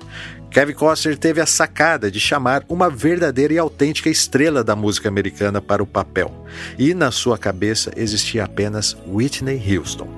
Kevin 0.50 0.72
Costner 0.72 1.18
teve 1.18 1.40
a 1.40 1.46
sacada 1.46 2.10
de 2.10 2.18
chamar 2.18 2.64
uma 2.68 2.88
verdadeira 2.88 3.52
e 3.52 3.58
autêntica 3.58 4.08
estrela 4.08 4.64
da 4.64 4.74
música 4.74 5.08
americana 5.08 5.60
para 5.60 5.82
o 5.82 5.86
papel, 5.86 6.32
e 6.78 6.94
na 6.94 7.10
sua 7.10 7.36
cabeça 7.36 7.92
existia 7.96 8.44
apenas 8.44 8.96
Whitney 9.06 9.60
Houston. 9.76 10.08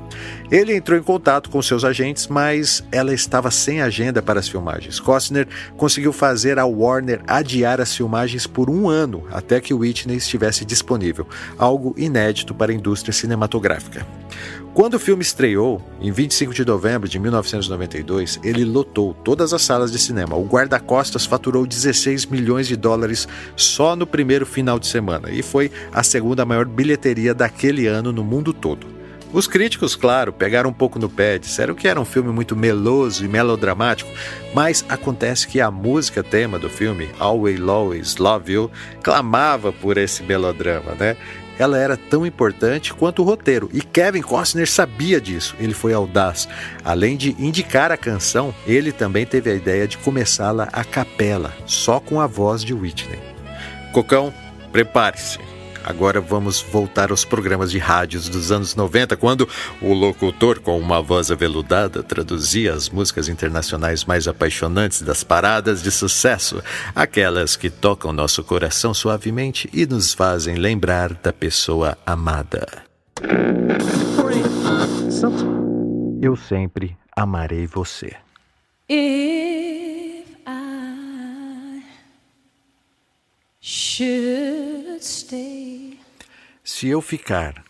Ele 0.50 0.74
entrou 0.74 0.98
em 0.98 1.02
contato 1.02 1.50
com 1.50 1.60
seus 1.60 1.84
agentes, 1.84 2.26
mas 2.26 2.82
ela 2.90 3.12
estava 3.12 3.50
sem 3.50 3.82
agenda 3.82 4.22
para 4.22 4.40
as 4.40 4.48
filmagens. 4.48 4.98
Costner 4.98 5.46
conseguiu 5.76 6.12
fazer 6.12 6.58
a 6.58 6.64
Warner 6.64 7.20
adiar 7.26 7.80
as 7.80 7.94
filmagens 7.94 8.46
por 8.46 8.70
um 8.70 8.88
ano 8.88 9.26
até 9.30 9.60
que 9.60 9.74
Whitney 9.74 10.16
estivesse 10.16 10.64
disponível, 10.64 11.26
algo 11.58 11.94
inédito 11.98 12.54
para 12.54 12.72
a 12.72 12.74
indústria 12.74 13.12
cinematográfica. 13.12 14.06
Quando 14.78 14.94
o 14.94 14.98
filme 15.00 15.24
estreou, 15.24 15.82
em 16.00 16.12
25 16.12 16.54
de 16.54 16.64
novembro 16.64 17.08
de 17.08 17.18
1992, 17.18 18.38
ele 18.44 18.64
lotou 18.64 19.12
todas 19.12 19.52
as 19.52 19.62
salas 19.62 19.90
de 19.90 19.98
cinema. 19.98 20.36
O 20.36 20.44
guarda-costas 20.44 21.26
faturou 21.26 21.66
16 21.66 22.26
milhões 22.26 22.68
de 22.68 22.76
dólares 22.76 23.26
só 23.56 23.96
no 23.96 24.06
primeiro 24.06 24.46
final 24.46 24.78
de 24.78 24.86
semana 24.86 25.32
e 25.32 25.42
foi 25.42 25.72
a 25.92 26.04
segunda 26.04 26.44
maior 26.44 26.64
bilheteria 26.64 27.34
daquele 27.34 27.88
ano 27.88 28.12
no 28.12 28.22
mundo 28.22 28.52
todo. 28.52 28.86
Os 29.32 29.48
críticos, 29.48 29.96
claro, 29.96 30.32
pegaram 30.32 30.70
um 30.70 30.72
pouco 30.72 30.96
no 30.96 31.08
pé, 31.08 31.38
disseram 31.38 31.74
que 31.74 31.88
era 31.88 32.00
um 32.00 32.04
filme 32.04 32.30
muito 32.30 32.54
meloso 32.54 33.24
e 33.24 33.28
melodramático, 33.28 34.08
mas 34.54 34.84
acontece 34.88 35.48
que 35.48 35.60
a 35.60 35.72
música 35.72 36.22
tema 36.22 36.56
do 36.56 36.70
filme, 36.70 37.10
Always 37.18 37.60
Always 37.60 38.16
Love 38.16 38.52
You, 38.52 38.70
clamava 39.02 39.72
por 39.72 39.98
esse 39.98 40.22
melodrama, 40.22 40.94
né? 40.94 41.16
Ela 41.58 41.78
era 41.78 41.96
tão 41.96 42.24
importante 42.24 42.94
quanto 42.94 43.22
o 43.22 43.24
roteiro, 43.24 43.68
e 43.72 43.80
Kevin 43.80 44.22
Costner 44.22 44.68
sabia 44.68 45.20
disso. 45.20 45.56
Ele 45.58 45.74
foi 45.74 45.92
audaz. 45.92 46.48
Além 46.84 47.16
de 47.16 47.34
indicar 47.38 47.90
a 47.90 47.96
canção, 47.96 48.54
ele 48.66 48.92
também 48.92 49.26
teve 49.26 49.50
a 49.50 49.54
ideia 49.54 49.88
de 49.88 49.98
começá-la 49.98 50.68
a 50.72 50.84
capela, 50.84 51.52
só 51.66 51.98
com 51.98 52.20
a 52.20 52.26
voz 52.26 52.62
de 52.62 52.72
Whitney. 52.72 53.18
Cocão, 53.92 54.32
prepare-se. 54.70 55.47
Agora 55.84 56.20
vamos 56.20 56.60
voltar 56.60 57.10
aos 57.10 57.24
programas 57.24 57.70
de 57.70 57.78
rádios 57.78 58.28
dos 58.28 58.52
anos 58.52 58.74
90, 58.74 59.16
quando 59.16 59.48
o 59.80 59.92
locutor, 59.92 60.60
com 60.60 60.78
uma 60.78 61.00
voz 61.00 61.30
aveludada, 61.30 62.02
traduzia 62.02 62.74
as 62.74 62.88
músicas 62.88 63.28
internacionais 63.28 64.04
mais 64.04 64.28
apaixonantes 64.28 65.02
das 65.02 65.24
paradas 65.24 65.82
de 65.82 65.90
sucesso, 65.90 66.62
aquelas 66.94 67.56
que 67.56 67.70
tocam 67.70 68.12
nosso 68.12 68.44
coração 68.44 68.92
suavemente 68.92 69.68
e 69.72 69.86
nos 69.86 70.12
fazem 70.12 70.56
lembrar 70.56 71.14
da 71.14 71.32
pessoa 71.32 71.96
amada. 72.04 72.66
Eu 76.20 76.36
sempre 76.36 76.96
amarei 77.16 77.66
você. 77.66 78.14
If 78.90 79.47
Se 86.64 86.88
eu 86.88 87.00
ficar, 87.00 87.64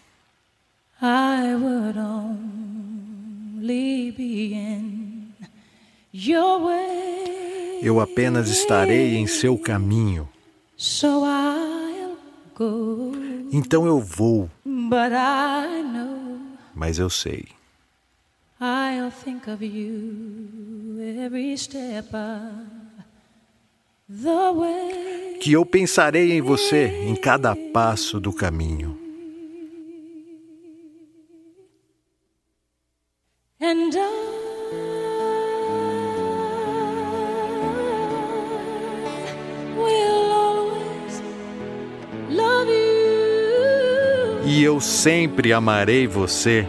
I 1.01 1.55
would 1.55 1.99
only 1.99 3.63
be 4.13 4.53
in 4.55 5.33
your 6.13 6.65
way. 6.67 7.81
eu 7.83 8.01
apenas 8.01 8.49
estarei 8.49 9.17
em 9.17 9.27
seu 9.27 9.57
caminho. 9.59 10.29
So 10.77 11.25
I'll 11.25 12.17
go, 12.55 13.13
Então 13.53 13.87
eu 13.87 14.01
vou, 14.01 14.51
but 14.65 15.13
I 15.13 15.83
know 15.83 16.19
mas 16.79 16.99
eu 16.99 17.11
sei. 17.11 17.47
I'll 18.61 19.11
think 19.11 19.49
of 19.51 19.65
you 19.65 21.01
every 21.25 21.57
step 21.59 22.15
of. 22.15 22.88
Que 25.39 25.53
eu 25.53 25.67
pensarei 25.67 26.33
em 26.33 26.41
você 26.41 26.87
em 27.07 27.15
cada 27.15 27.55
passo 27.55 28.19
do 28.19 28.33
caminho. 28.33 28.99
E 44.47 44.63
eu 44.63 44.81
sempre 44.81 45.53
amarei 45.53 46.07
você. 46.07 46.67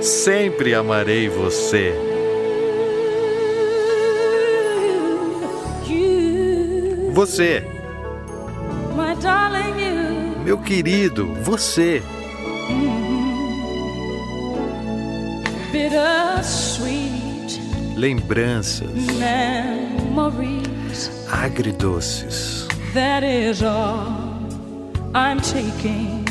Sempre 0.00 0.74
amarei 0.74 1.28
você. 1.28 2.15
Você, 7.16 7.66
meu 10.44 10.58
querido, 10.58 11.32
você. 11.42 12.02
Bittersweet 15.72 17.58
Lembranças 17.96 18.90
agridoces. 21.32 22.68
That 22.92 23.24
is 23.24 23.62
all 23.62 24.08
I'm 25.14 25.40
taking 25.40 26.22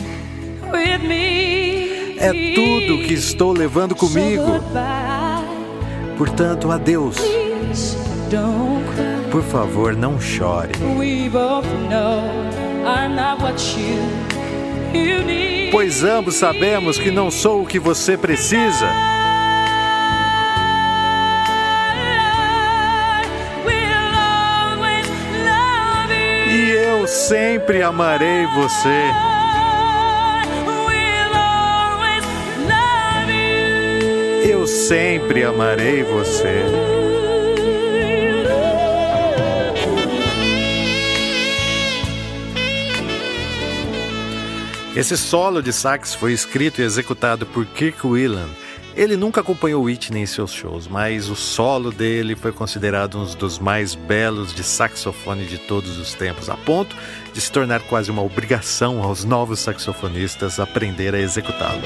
with 0.71 1.00
me. 1.00 2.19
É 2.19 2.32
tudo 2.54 3.08
que 3.08 3.15
estou 3.15 3.54
levando 3.54 3.95
comigo. 3.95 4.43
Portanto, 6.15 6.69
adeus. 6.71 7.17
don't 8.30 8.86
cry. 8.95 9.14
Por 9.36 9.43
favor, 9.43 9.93
não 9.93 10.17
chore. 10.17 10.71
We 10.98 11.28
both 11.28 11.67
know 11.89 12.24
I'm 12.86 13.17
not 13.17 13.41
what 13.41 13.62
you 13.78 14.00
you 14.98 15.26
need. 15.26 15.71
Pois 15.71 16.06
ambos 16.06 16.36
sabemos 16.36 16.98
que 16.98 17.12
não 17.12 17.30
sou 17.30 17.63
o 17.63 17.65
que 17.65 17.78
você 17.78 18.15
precisa. 18.17 18.89
E 26.48 26.71
eu 26.71 27.06
sempre 27.06 27.84
amarei 27.84 28.45
você. 28.56 29.12
Eu 34.50 34.65
sempre 34.65 35.43
amarei 35.43 36.04
você. 36.04 37.05
Esse 44.95 45.17
solo 45.17 45.62
de 45.62 45.73
sax 45.73 46.15
foi 46.15 46.32
escrito 46.32 46.80
e 46.80 46.86
executado 46.86 47.45
por 47.45 47.65
Kirk 47.65 48.07
Whelan. 48.07 48.47
Ele 48.95 49.17
nunca 49.17 49.41
acompanhou 49.41 49.84
Whitney 49.84 50.24
em 50.24 50.26
seus 50.26 50.53
shows, 50.53 50.88
mas 50.88 51.28
o 51.28 51.36
solo 51.36 51.91
dele 51.91 52.34
foi 52.34 52.53
considerado 52.53 53.20
um 53.20 53.26
dos 53.36 53.59
mais 53.59 53.93
belos 53.93 54.53
de 54.53 54.63
saxofone 54.63 55.43
de 55.43 55.57
todos 55.57 55.97
os 55.97 56.13
tempos, 56.13 56.49
a 56.49 56.55
ponto 56.55 56.95
de 57.34 57.41
se 57.41 57.51
tornar 57.51 57.82
quase 57.82 58.09
uma 58.09 58.22
obrigação 58.22 59.03
aos 59.03 59.26
novos 59.26 59.59
saxofonistas 59.59 60.61
aprender 60.61 61.13
a 61.13 61.20
executá-lo. 61.20 61.82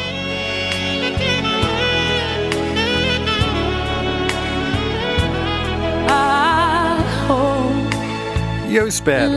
I 6.07 7.01
hope 7.27 8.69
E 8.69 8.75
eu 8.75 8.87
espero 8.87 9.31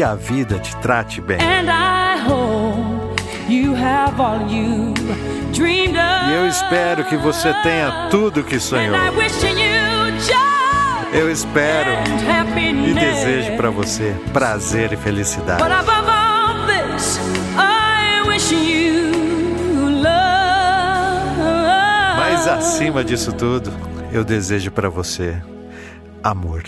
que 0.00 0.04
a 0.04 0.14
vida 0.14 0.58
te 0.58 0.74
trate 0.76 1.20
bem. 1.20 1.38
and 1.42 1.68
I 1.68 2.16
hope 2.26 3.20
you 3.50 3.74
have 3.74 4.18
all 4.18 4.40
you 4.50 4.94
dreamed 5.52 5.98
of. 5.98 6.30
E 6.30 6.32
eu 6.32 6.48
espero 6.48 7.04
que 7.04 7.18
você 7.18 7.52
tenha 7.62 8.08
tudo 8.10 8.42
que 8.42 8.58
sonhou. 8.58 8.96
Eu 11.12 11.30
espero 11.30 11.90
e 12.88 12.94
desejo 12.94 13.56
para 13.58 13.68
você 13.68 14.16
prazer 14.32 14.90
e 14.94 14.96
felicidade. 14.96 15.62
Mas 22.16 22.48
acima 22.48 23.04
disso 23.04 23.34
tudo, 23.34 23.70
eu 24.10 24.24
desejo 24.24 24.70
para 24.70 24.88
você 24.88 25.36
amor. 26.22 26.62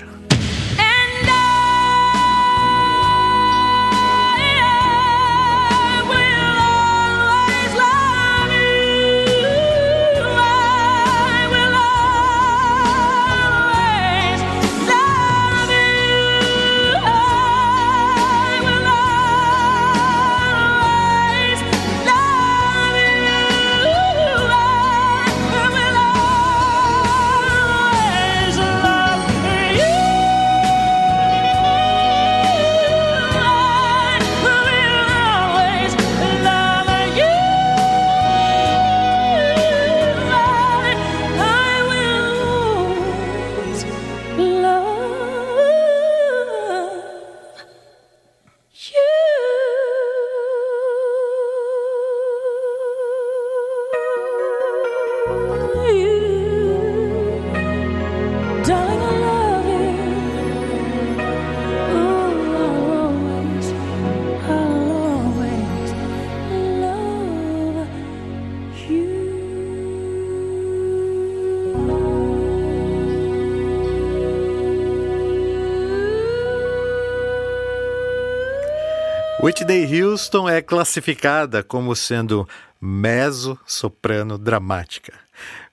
Houston 80.33 80.49
é 80.49 80.63
classificada 80.63 81.63
como 81.63 81.95
sendo 81.95 82.49
mezzo-soprano 82.81 84.39
dramática, 84.39 85.13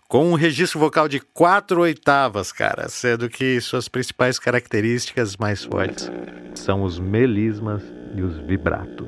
com 0.05 0.30
um 0.30 0.34
registro 0.34 0.78
vocal 0.78 1.07
de 1.07 1.22
quatro 1.22 1.80
oitavas, 1.80 2.51
cara, 2.51 2.89
sendo 2.89 3.30
que 3.30 3.62
suas 3.62 3.88
principais 3.88 4.38
características 4.38 5.38
mais 5.38 5.64
fortes 5.64 6.12
são 6.55 6.84
os 6.84 6.99
melismas 6.99 7.82
e 8.14 8.22
os 8.22 8.38
vibrato. 8.39 9.07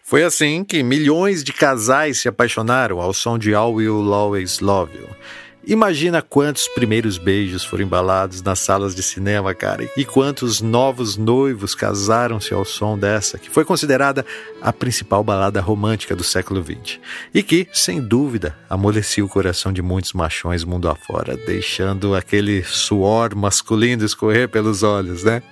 Foi 0.00 0.22
assim 0.22 0.62
que 0.62 0.84
milhões 0.84 1.42
de 1.42 1.52
casais 1.52 2.18
se 2.20 2.28
apaixonaram 2.28 3.00
ao 3.00 3.12
som 3.12 3.36
de 3.36 3.52
All 3.52 3.74
Will 3.74 4.14
Always 4.14 4.60
Love 4.60 4.96
You 4.96 5.08
Imagina 5.68 6.22
quantos 6.22 6.66
primeiros 6.66 7.18
beijos 7.18 7.62
foram 7.62 7.84
embalados 7.84 8.40
nas 8.40 8.58
salas 8.58 8.94
de 8.94 9.02
cinema, 9.02 9.54
cara, 9.54 9.86
e 9.98 10.02
quantos 10.02 10.62
novos 10.62 11.18
noivos 11.18 11.74
casaram-se 11.74 12.54
ao 12.54 12.64
som 12.64 12.98
dessa, 12.98 13.36
que 13.36 13.50
foi 13.50 13.66
considerada 13.66 14.24
a 14.62 14.72
principal 14.72 15.22
balada 15.22 15.60
romântica 15.60 16.16
do 16.16 16.24
século 16.24 16.64
XX. 16.64 16.98
E 17.34 17.42
que, 17.42 17.68
sem 17.70 18.00
dúvida, 18.00 18.56
amolecia 18.66 19.22
o 19.22 19.28
coração 19.28 19.70
de 19.70 19.82
muitos 19.82 20.14
machões 20.14 20.64
mundo 20.64 20.88
afora, 20.88 21.36
deixando 21.36 22.14
aquele 22.14 22.64
suor 22.64 23.34
masculino 23.34 24.06
escorrer 24.06 24.48
pelos 24.48 24.82
olhos, 24.82 25.22
né? 25.22 25.42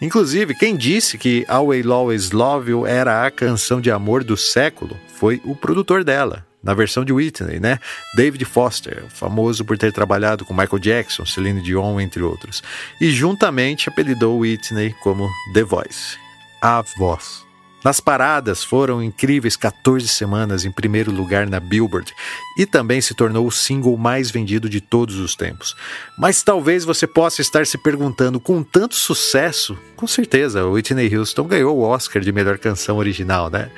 Inclusive, 0.00 0.54
quem 0.54 0.74
disse 0.74 1.18
que 1.18 1.44
Will 1.50 1.92
Always 1.92 2.30
Love 2.30 2.70
You 2.70 2.86
era 2.86 3.26
a 3.26 3.30
canção 3.30 3.78
de 3.78 3.90
amor 3.90 4.24
do 4.24 4.38
século 4.38 4.96
foi 5.18 5.38
o 5.44 5.54
produtor 5.54 6.02
dela, 6.02 6.46
na 6.62 6.74
versão 6.74 7.04
de 7.04 7.12
Whitney, 7.12 7.58
né? 7.58 7.78
David 8.16 8.44
Foster, 8.44 9.04
famoso 9.08 9.64
por 9.64 9.78
ter 9.78 9.92
trabalhado 9.92 10.44
com 10.44 10.54
Michael 10.54 10.78
Jackson, 10.78 11.24
Celine 11.24 11.62
Dion, 11.62 12.00
entre 12.00 12.22
outros, 12.22 12.62
e 13.00 13.10
juntamente 13.10 13.88
apelidou 13.88 14.38
Whitney 14.38 14.94
como 15.02 15.28
The 15.54 15.62
Voice, 15.62 16.18
a 16.62 16.82
voz. 16.98 17.49
Nas 17.84 17.98
paradas 17.98 18.62
foram 18.62 19.02
incríveis 19.02 19.56
14 19.56 20.06
semanas 20.06 20.64
em 20.64 20.70
primeiro 20.70 21.10
lugar 21.10 21.48
na 21.48 21.58
Billboard 21.58 22.12
e 22.58 22.66
também 22.66 23.00
se 23.00 23.14
tornou 23.14 23.46
o 23.46 23.50
single 23.50 23.96
mais 23.96 24.30
vendido 24.30 24.68
de 24.68 24.80
todos 24.80 25.16
os 25.16 25.34
tempos. 25.34 25.74
Mas 26.18 26.42
talvez 26.42 26.84
você 26.84 27.06
possa 27.06 27.40
estar 27.40 27.66
se 27.66 27.78
perguntando, 27.78 28.38
com 28.38 28.62
tanto 28.62 28.94
sucesso, 28.94 29.78
com 29.96 30.06
certeza 30.06 30.66
Whitney 30.66 31.16
Houston 31.16 31.44
ganhou 31.44 31.78
o 31.78 31.82
Oscar 31.82 32.22
de 32.22 32.32
melhor 32.32 32.58
canção 32.58 32.98
original, 32.98 33.48
né? 33.48 33.70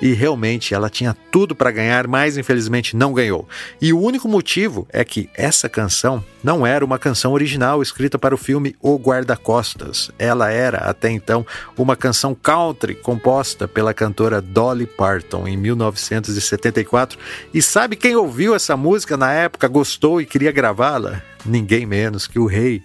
e 0.00 0.12
realmente 0.12 0.74
ela 0.74 0.90
tinha 0.90 1.16
tudo 1.30 1.54
para 1.54 1.70
ganhar, 1.70 2.06
mas 2.06 2.36
infelizmente 2.36 2.96
não 2.96 3.12
ganhou. 3.12 3.48
E 3.80 3.92
o 3.92 4.00
único 4.00 4.28
motivo 4.28 4.86
é 4.92 5.04
que 5.04 5.28
essa 5.34 5.68
canção 5.68 6.24
não 6.42 6.66
era 6.66 6.84
uma 6.84 6.98
canção 6.98 7.32
original 7.32 7.82
escrita 7.82 8.18
para 8.18 8.34
o 8.34 8.38
filme 8.38 8.76
O 8.80 8.96
Guarda-Costas. 8.96 10.10
Ela 10.18 10.50
era, 10.50 10.78
até 10.78 11.10
então, 11.10 11.46
uma 11.76 11.96
canção 11.96 12.34
country 12.34 12.94
composta 12.94 13.45
pela 13.54 13.94
cantora 13.94 14.40
Dolly 14.40 14.86
Parton 14.86 15.46
em 15.46 15.56
1974. 15.56 17.18
E 17.52 17.62
sabe 17.62 17.96
quem 17.96 18.16
ouviu 18.16 18.54
essa 18.54 18.76
música 18.76 19.16
na 19.16 19.32
época, 19.32 19.68
gostou 19.68 20.20
e 20.20 20.26
queria 20.26 20.50
gravá-la? 20.50 21.22
Ninguém 21.44 21.86
menos 21.86 22.26
que 22.26 22.38
o 22.38 22.46
rei 22.46 22.82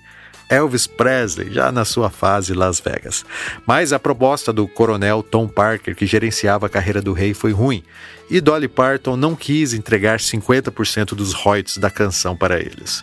Elvis 0.51 0.85
Presley, 0.85 1.49
já 1.49 1.71
na 1.71 1.85
sua 1.85 2.09
fase 2.09 2.53
Las 2.53 2.81
Vegas. 2.81 3.25
Mas 3.65 3.93
a 3.93 3.99
proposta 3.99 4.51
do 4.51 4.67
coronel 4.67 5.23
Tom 5.23 5.47
Parker, 5.47 5.95
que 5.95 6.05
gerenciava 6.05 6.65
a 6.65 6.69
carreira 6.69 7.01
do 7.01 7.13
rei, 7.13 7.33
foi 7.33 7.53
ruim, 7.53 7.81
e 8.29 8.41
Dolly 8.41 8.67
Parton 8.67 9.15
não 9.15 9.33
quis 9.33 9.73
entregar 9.73 10.19
50% 10.19 11.15
dos 11.15 11.31
royalties 11.31 11.77
da 11.77 11.89
canção 11.89 12.35
para 12.35 12.59
eles. 12.59 13.01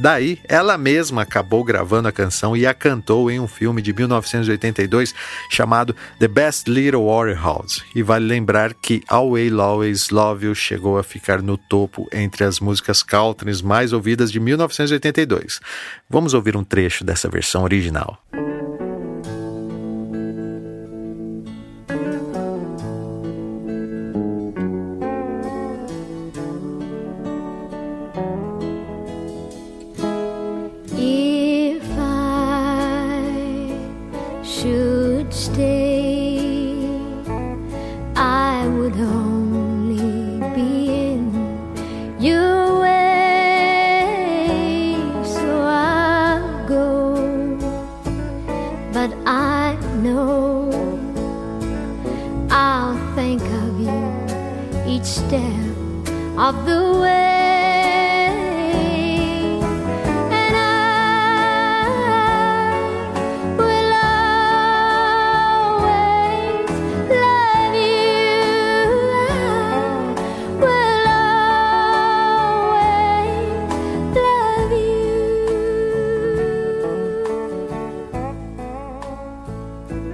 Daí, 0.00 0.38
ela 0.48 0.78
mesma 0.78 1.20
acabou 1.20 1.62
gravando 1.62 2.08
a 2.08 2.12
canção 2.12 2.56
e 2.56 2.66
a 2.66 2.72
cantou 2.72 3.30
em 3.30 3.38
um 3.38 3.46
filme 3.46 3.82
de 3.82 3.92
1982 3.92 5.14
chamado 5.50 5.94
The 6.18 6.26
Best 6.26 6.70
Little 6.70 7.04
Warehouse. 7.04 7.82
E 7.94 8.02
vale 8.02 8.24
lembrar 8.24 8.72
que 8.72 9.02
Always 9.06 9.52
Always 9.52 10.08
Love 10.08 10.46
You 10.46 10.54
chegou 10.54 10.96
a 10.96 11.02
ficar 11.02 11.42
no 11.42 11.58
topo 11.58 12.08
entre 12.10 12.44
as 12.44 12.60
músicas 12.60 13.02
country 13.02 13.50
mais 13.62 13.92
ouvidas 13.92 14.32
de 14.32 14.40
1982. 14.40 15.60
Vamos 16.08 16.32
ouvir 16.32 16.56
um 16.56 16.64
trecho 16.64 17.04
dessa 17.04 17.28
versão 17.28 17.62
original. 17.62 18.18
thank 28.14 28.49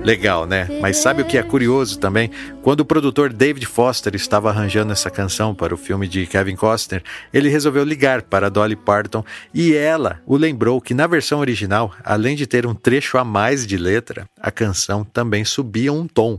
Legal, 0.07 0.47
né? 0.47 0.69
Mas 0.81 0.99
sabe 0.99 1.21
o 1.21 1.25
que 1.25 1.37
é 1.37 1.43
curioso 1.43 1.99
também? 1.99 2.31
Quando 2.63 2.79
o 2.79 2.85
produtor 2.85 3.33
David 3.33 3.67
Foster 3.67 4.15
estava 4.15 4.49
arranjando 4.49 4.93
essa 4.93 5.11
canção 5.11 5.53
para 5.53 5.75
o 5.75 5.77
filme 5.77 6.07
de 6.07 6.27
Kevin 6.27 6.55
Costner, 6.55 7.03
ele 7.35 7.49
resolveu 7.49 7.83
ligar 7.83 8.23
para 8.23 8.49
Dolly 8.49 8.77
Parton 8.77 9.25
e 9.53 9.75
ela 9.75 10.23
o 10.25 10.37
lembrou 10.37 10.81
que 10.81 10.95
na 10.95 11.09
versão 11.09 11.41
original, 11.41 11.93
além 12.05 12.37
de 12.37 12.47
ter 12.47 12.67
um 12.67 12.73
trecho 12.73 13.19
a 13.19 13.25
mais 13.25 13.67
de 13.67 13.77
letra, 13.77 14.29
a 14.41 14.53
canção 14.53 15.03
também 15.03 15.45
subia 15.45 15.93
um 15.93 16.07
tom. 16.07 16.39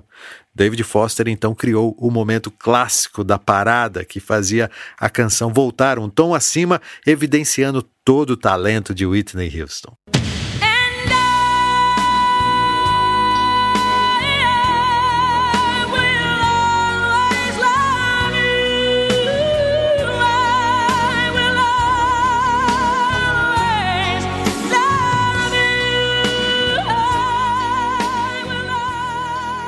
David 0.56 0.82
Foster 0.84 1.28
então 1.28 1.54
criou 1.54 1.94
o 2.00 2.10
momento 2.10 2.50
clássico 2.50 3.22
da 3.22 3.38
parada 3.38 4.06
que 4.06 4.22
fazia 4.22 4.72
a 4.98 5.10
canção 5.10 5.52
voltar 5.52 6.00
um 6.00 6.10
tom 6.10 6.34
acima, 6.34 6.82
evidenciando 7.06 7.84
todo 8.06 8.30
o 8.30 8.38
talento 8.38 8.96
de 8.96 9.06
Whitney 9.06 9.62
Houston. 9.62 9.94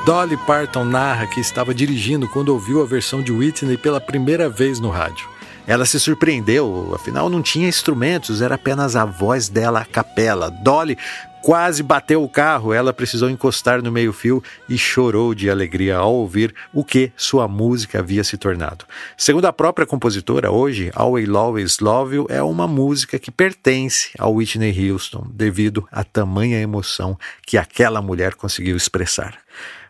Dolly 0.10 0.38
Parton 0.38 0.86
narra 0.86 1.28
que 1.28 1.40
estava 1.40 1.72
dirigindo 1.72 2.28
quando 2.28 2.50
ouviu 2.50 2.82
a 2.82 2.86
versão 2.86 3.22
de 3.22 3.32
Whitney 3.32 3.78
pela 3.78 4.02
primeira 4.02 4.50
vez 4.50 4.80
no 4.80 4.90
rádio. 4.90 5.30
Ela 5.68 5.86
se 5.86 6.00
surpreendeu, 6.00 6.94
afinal 6.96 7.30
não 7.30 7.44
tinha 7.44 7.70
instrumentos, 7.70 8.42
era 8.42 8.56
apenas 8.56 8.96
a 8.96 9.06
voz 9.06 9.50
dela 9.50 9.82
a 9.82 9.86
capela. 9.86 10.50
Dolly 10.50 10.98
quase 11.44 11.84
bateu 11.84 12.24
o 12.24 12.28
carro, 12.28 12.74
ela 12.74 12.92
precisou 12.92 13.30
encostar 13.30 13.84
no 13.84 13.92
meio-fio 13.92 14.44
e 14.68 14.80
chorou 14.80 15.36
de 15.36 15.48
alegria 15.48 15.98
ao 15.98 16.16
ouvir 16.16 16.56
o 16.74 16.84
que 16.84 17.12
sua 17.16 17.48
música 17.48 18.00
havia 18.00 18.24
se 18.24 18.36
tornado. 18.36 18.86
Segundo 19.16 19.46
a 19.46 19.54
própria 19.54 19.86
compositora, 19.86 20.50
hoje, 20.50 20.92
Will 21.00 21.38
Always 21.38 21.78
Love 21.78 22.16
You 22.16 22.28
é 22.32 22.42
uma 22.42 22.68
música 22.68 23.20
que 23.20 23.30
pertence 23.30 24.10
ao 24.18 24.34
Whitney 24.34 24.90
Houston, 24.90 25.28
devido 25.30 25.88
à 25.92 26.04
tamanha 26.04 26.60
emoção 26.60 27.16
que 27.46 27.60
aquela 27.60 28.02
mulher 28.02 28.34
conseguiu 28.34 28.76
expressar. 28.76 29.38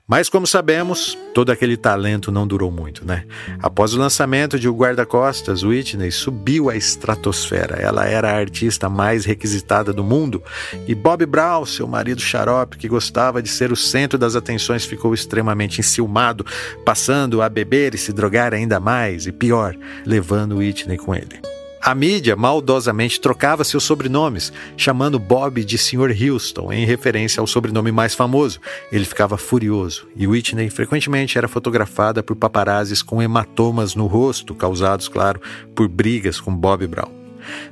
Mas, 0.09 0.27
como 0.27 0.47
sabemos, 0.47 1.15
todo 1.35 1.51
aquele 1.51 1.77
talento 1.77 2.31
não 2.31 2.47
durou 2.47 2.71
muito, 2.71 3.05
né? 3.05 3.25
Após 3.61 3.93
o 3.93 3.99
lançamento 3.99 4.57
de 4.57 4.67
O 4.67 4.73
Guarda-Costas, 4.73 5.61
Whitney 5.61 6.11
subiu 6.11 6.67
à 6.67 6.75
estratosfera. 6.75 7.75
Ela 7.75 8.07
era 8.07 8.31
a 8.31 8.35
artista 8.35 8.89
mais 8.89 9.23
requisitada 9.23 9.93
do 9.93 10.03
mundo. 10.03 10.41
E 10.87 10.95
Bob 10.95 11.23
Brown, 11.27 11.63
seu 11.63 11.87
marido 11.87 12.21
xarope, 12.21 12.79
que 12.79 12.87
gostava 12.87 13.39
de 13.39 13.49
ser 13.49 13.71
o 13.71 13.75
centro 13.75 14.17
das 14.17 14.35
atenções, 14.35 14.83
ficou 14.83 15.13
extremamente 15.13 15.79
enciumado, 15.79 16.43
passando 16.83 17.43
a 17.43 17.47
beber 17.47 17.93
e 17.93 17.97
se 17.99 18.11
drogar 18.11 18.51
ainda 18.51 18.79
mais, 18.79 19.27
e 19.27 19.31
pior, 19.31 19.75
levando 20.07 20.57
Whitney 20.57 20.97
com 20.97 21.13
ele. 21.13 21.39
A 21.81 21.95
mídia 21.95 22.35
maldosamente 22.35 23.21
trocava 23.21 23.63
seus 23.63 23.83
sobrenomes, 23.83 24.51
chamando 24.75 25.17
Bob 25.17 25.63
de 25.63 25.77
Sr. 25.77 26.13
Houston, 26.21 26.73
em 26.73 26.85
referência 26.85 27.39
ao 27.39 27.47
sobrenome 27.47 27.91
mais 27.91 28.13
famoso. 28.13 28.59
Ele 28.91 29.05
ficava 29.05 29.37
furioso, 29.37 30.07
e 30.15 30.27
Whitney 30.27 30.69
frequentemente 30.69 31.37
era 31.37 31.47
fotografada 31.47 32.21
por 32.21 32.35
paparazzis 32.35 33.01
com 33.01 33.21
hematomas 33.21 33.95
no 33.95 34.07
rosto, 34.07 34.53
causados, 34.53 35.07
claro, 35.07 35.39
por 35.73 35.87
brigas 35.87 36.39
com 36.39 36.55
Bob 36.55 36.85
Brown. 36.85 37.18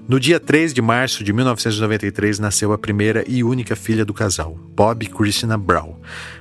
No 0.07 0.19
dia 0.19 0.39
3 0.39 0.73
de 0.73 0.81
março 0.81 1.23
de 1.23 1.33
1993 1.33 2.39
nasceu 2.39 2.71
a 2.71 2.77
primeira 2.77 3.23
e 3.27 3.43
única 3.43 3.75
filha 3.75 4.05
do 4.05 4.13
casal, 4.13 4.57
Bob 4.75 5.05
Christina 5.07 5.57
Brown. 5.57 5.95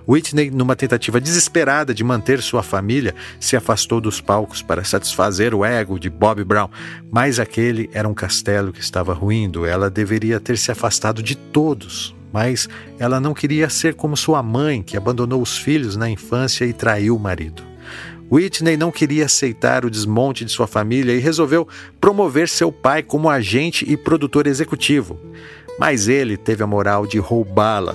Whitney, 0.07 0.51
numa 0.51 0.77
tentativa 0.77 1.21
desesperada 1.21 1.93
de 1.93 2.05
manter 2.05 2.41
sua 2.41 2.63
família, 2.63 3.15
se 3.41 3.57
afastou 3.57 4.01
dos 4.01 4.21
palcos 4.21 4.63
para 4.63 4.85
satisfazer 4.85 5.55
o 5.55 5.65
ego 5.65 5.99
de 5.99 6.09
Bob 6.09 6.45
Brown, 6.45 6.69
mas 7.11 7.41
aquele 7.41 7.91
era 7.93 8.09
um 8.09 8.15
castelo 8.15 8.73
que 8.73 8.81
estava 8.81 9.13
ruindo. 9.13 9.67
Ela 9.67 9.91
deveria 9.91 10.39
ter 10.39 10.57
se 10.57 10.71
afastado 10.71 11.23
de 11.23 11.35
todos, 11.35 12.15
mas 12.33 12.69
ela 12.99 13.19
não 13.19 13.35
queria 13.35 13.69
ser 13.69 13.95
como 13.95 14.17
sua 14.17 14.43
mãe, 14.43 14.83
que 14.83 14.97
abandonou 14.97 15.43
os 15.43 15.59
filhos 15.59 15.97
na 15.97 16.09
infância 16.09 16.65
e 16.65 16.73
traiu 16.73 17.17
o 17.17 17.21
marido. 17.21 17.76
Whitney 18.31 18.77
não 18.77 18.91
queria 18.91 19.27
aceitar 19.27 19.85
o 19.85 19.91
desmonte 19.91 20.45
de 20.45 20.51
sua 20.51 20.67
família 20.67 21.13
e 21.13 21.21
resolveu 21.21 21.67
promover 22.01 22.49
seu 22.49 22.73
pai 22.73 23.03
como 23.03 23.31
agente 23.31 23.85
e 23.89 23.97
produtor 23.97 24.47
executivo. 24.47 25.19
Mas 25.79 26.09
ele 26.09 26.37
teve 26.37 26.63
a 26.63 26.67
moral 26.67 27.07
de 27.07 27.19
roubá-la. 27.19 27.95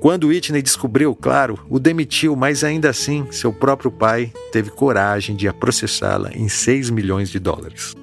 Quando 0.00 0.28
Whitney 0.28 0.62
descobriu, 0.62 1.14
claro, 1.14 1.58
o 1.68 1.78
demitiu, 1.78 2.36
mas 2.36 2.62
ainda 2.62 2.90
assim, 2.90 3.26
seu 3.30 3.52
próprio 3.52 3.90
pai 3.90 4.32
teve 4.52 4.70
coragem 4.70 5.34
de 5.34 5.52
processá-la 5.52 6.30
em 6.34 6.48
6 6.48 6.90
milhões 6.90 7.28
de 7.28 7.38
dólares. 7.38 7.94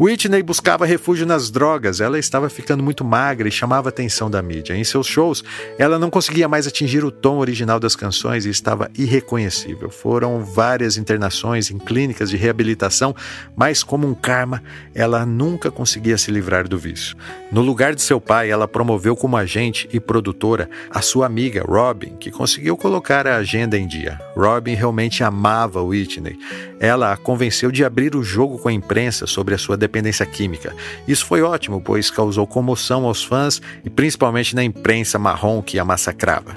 Whitney 0.00 0.42
buscava 0.42 0.86
refúgio 0.86 1.26
nas 1.26 1.50
drogas, 1.50 2.00
ela 2.00 2.18
estava 2.18 2.48
ficando 2.48 2.82
muito 2.82 3.04
magra 3.04 3.48
e 3.48 3.52
chamava 3.52 3.88
a 3.88 3.90
atenção 3.90 4.30
da 4.30 4.42
mídia. 4.42 4.74
Em 4.74 4.84
seus 4.84 5.06
shows, 5.06 5.44
ela 5.78 5.98
não 5.98 6.10
conseguia 6.10 6.48
mais 6.48 6.66
atingir 6.66 7.04
o 7.04 7.10
tom 7.10 7.38
original 7.38 7.78
das 7.78 7.94
canções 7.94 8.46
e 8.46 8.50
estava 8.50 8.90
irreconhecível. 8.96 9.90
Foram 9.90 10.44
várias 10.44 10.96
internações 10.96 11.70
em 11.70 11.78
clínicas 11.78 12.30
de 12.30 12.36
reabilitação, 12.36 13.14
mas 13.54 13.82
como 13.82 14.08
um 14.08 14.14
karma, 14.14 14.62
ela 14.94 15.26
nunca 15.26 15.70
conseguia 15.70 16.16
se 16.16 16.30
livrar 16.30 16.66
do 16.66 16.78
vício. 16.78 17.16
No 17.50 17.60
lugar 17.60 17.94
de 17.94 18.02
seu 18.02 18.20
pai, 18.20 18.50
ela 18.50 18.66
promoveu 18.66 19.14
como 19.14 19.36
agente 19.36 19.88
e 19.92 20.00
produtora 20.00 20.68
a 20.90 21.02
sua 21.02 21.26
amiga 21.26 21.62
Robin, 21.62 22.16
que 22.18 22.30
conseguiu 22.30 22.76
colocar 22.76 23.26
a 23.26 23.36
agenda 23.36 23.78
em 23.78 23.86
dia. 23.86 24.18
Robin 24.36 24.74
realmente 24.74 25.22
amava 25.22 25.82
Whitney. 25.82 26.38
Ela 26.80 27.12
a 27.12 27.16
convenceu 27.16 27.70
de 27.70 27.84
abrir 27.84 28.16
o 28.16 28.22
jogo 28.22 28.58
com 28.58 28.68
a 28.68 28.72
imprensa 28.72 29.26
sobre 29.26 29.54
a 29.54 29.58
sua 29.58 29.76
dependência 29.82 30.24
química. 30.24 30.74
Isso 31.06 31.26
foi 31.26 31.42
ótimo, 31.42 31.80
pois 31.80 32.10
causou 32.10 32.46
comoção 32.46 33.04
aos 33.04 33.22
fãs 33.24 33.60
e 33.84 33.90
principalmente 33.90 34.54
na 34.54 34.62
imprensa 34.62 35.18
marrom 35.18 35.60
que 35.60 35.78
a 35.78 35.84
massacrava. 35.84 36.54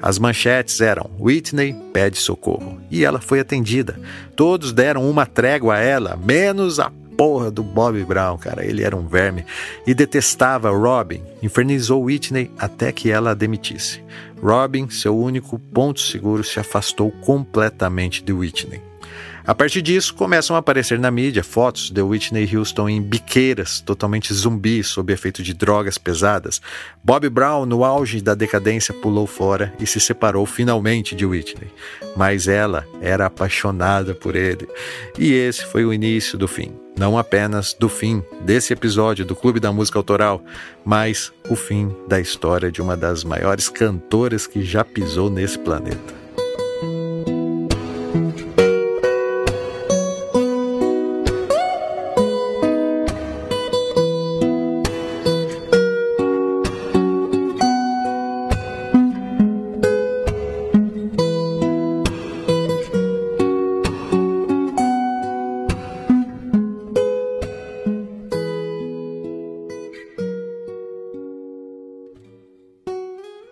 As 0.00 0.18
manchetes 0.18 0.80
eram: 0.80 1.10
Whitney 1.20 1.74
pede 1.92 2.18
socorro. 2.18 2.80
E 2.90 3.04
ela 3.04 3.20
foi 3.20 3.40
atendida. 3.40 3.98
Todos 4.34 4.72
deram 4.72 5.08
uma 5.08 5.26
trégua 5.26 5.76
a 5.76 5.80
ela, 5.80 6.16
menos 6.16 6.80
a 6.80 6.90
porra 7.16 7.50
do 7.50 7.62
Bob 7.62 8.02
Brown, 8.04 8.36
cara. 8.38 8.64
Ele 8.64 8.82
era 8.82 8.96
um 8.96 9.06
verme. 9.06 9.44
E 9.86 9.94
detestava 9.94 10.70
Robin. 10.70 11.22
Infernizou 11.42 12.04
Whitney 12.04 12.50
até 12.58 12.90
que 12.90 13.10
ela 13.10 13.30
a 13.30 13.34
demitisse. 13.34 14.02
Robin, 14.42 14.88
seu 14.90 15.16
único 15.16 15.58
ponto 15.58 16.00
seguro, 16.00 16.42
se 16.42 16.58
afastou 16.58 17.10
completamente 17.10 18.22
de 18.22 18.32
Whitney. 18.32 18.91
A 19.44 19.54
partir 19.54 19.82
disso, 19.82 20.14
começam 20.14 20.54
a 20.54 20.60
aparecer 20.60 21.00
na 21.00 21.10
mídia 21.10 21.42
fotos 21.42 21.90
de 21.90 22.00
Whitney 22.00 22.48
Houston 22.56 22.88
em 22.88 23.02
biqueiras, 23.02 23.80
totalmente 23.80 24.32
zumbi, 24.32 24.84
sob 24.84 25.12
efeito 25.12 25.42
de 25.42 25.52
drogas 25.52 25.98
pesadas. 25.98 26.62
Bob 27.02 27.28
Brown, 27.28 27.66
no 27.66 27.84
auge 27.84 28.20
da 28.20 28.34
decadência, 28.34 28.94
pulou 28.94 29.26
fora 29.26 29.74
e 29.80 29.86
se 29.86 29.98
separou 29.98 30.46
finalmente 30.46 31.16
de 31.16 31.26
Whitney. 31.26 31.72
Mas 32.16 32.46
ela 32.46 32.86
era 33.00 33.26
apaixonada 33.26 34.14
por 34.14 34.36
ele. 34.36 34.68
E 35.18 35.32
esse 35.32 35.66
foi 35.66 35.84
o 35.84 35.92
início 35.92 36.38
do 36.38 36.46
fim. 36.46 36.72
Não 36.96 37.18
apenas 37.18 37.72
do 37.74 37.88
fim 37.88 38.22
desse 38.42 38.72
episódio 38.72 39.24
do 39.24 39.34
Clube 39.34 39.58
da 39.58 39.72
Música 39.72 39.98
Autoral, 39.98 40.40
mas 40.84 41.32
o 41.48 41.56
fim 41.56 41.92
da 42.06 42.20
história 42.20 42.70
de 42.70 42.80
uma 42.80 42.96
das 42.96 43.24
maiores 43.24 43.68
cantoras 43.68 44.46
que 44.46 44.62
já 44.62 44.84
pisou 44.84 45.28
nesse 45.28 45.58
planeta. 45.58 46.21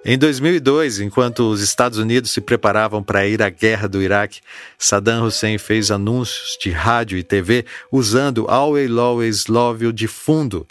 Em 0.02 0.16
2002, 0.16 1.00
enquanto 1.00 1.40
os 1.50 1.60
Estados 1.60 1.98
Unidos 1.98 2.30
se 2.30 2.40
preparavam 2.40 3.02
para 3.02 3.26
ir 3.26 3.42
à 3.42 3.50
guerra 3.50 3.86
do 3.86 4.00
Iraque, 4.00 4.40
Saddam 4.78 5.26
Hussein 5.26 5.58
fez 5.58 5.90
anúncios 5.90 6.56
de 6.58 6.70
rádio 6.70 7.18
e 7.18 7.22
TV 7.22 7.66
usando 7.92 8.46
Will 8.48 8.98
Always 8.98 9.46
Love 9.46 9.84
You 9.84 9.92
de 9.92 10.08
fundo, 10.08 10.66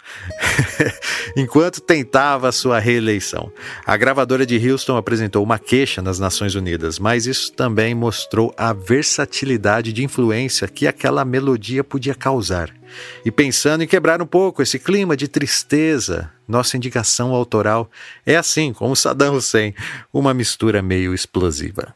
enquanto 1.36 1.80
tentava 1.80 2.50
sua 2.50 2.80
reeleição. 2.80 3.52
A 3.86 3.96
gravadora 3.96 4.44
de 4.44 4.68
Houston 4.68 4.96
apresentou 4.96 5.44
uma 5.44 5.60
queixa 5.60 6.02
nas 6.02 6.18
Nações 6.18 6.56
Unidas, 6.56 6.98
mas 6.98 7.24
isso 7.24 7.52
também 7.52 7.94
mostrou 7.94 8.52
a 8.56 8.72
versatilidade 8.72 9.92
de 9.92 10.02
influência 10.02 10.66
que 10.66 10.88
aquela 10.88 11.24
melodia 11.24 11.84
podia 11.84 12.16
causar. 12.16 12.79
E 13.24 13.30
pensando 13.30 13.82
em 13.82 13.86
quebrar 13.86 14.20
um 14.22 14.26
pouco 14.26 14.62
esse 14.62 14.78
clima 14.78 15.16
de 15.16 15.28
tristeza, 15.28 16.30
nossa 16.46 16.76
indicação 16.76 17.32
autoral 17.32 17.90
é 18.24 18.36
assim, 18.36 18.72
como 18.72 18.96
Saddam 18.96 19.34
Hussein, 19.34 19.74
uma 20.12 20.34
mistura 20.34 20.82
meio 20.82 21.14
explosiva. 21.14 21.94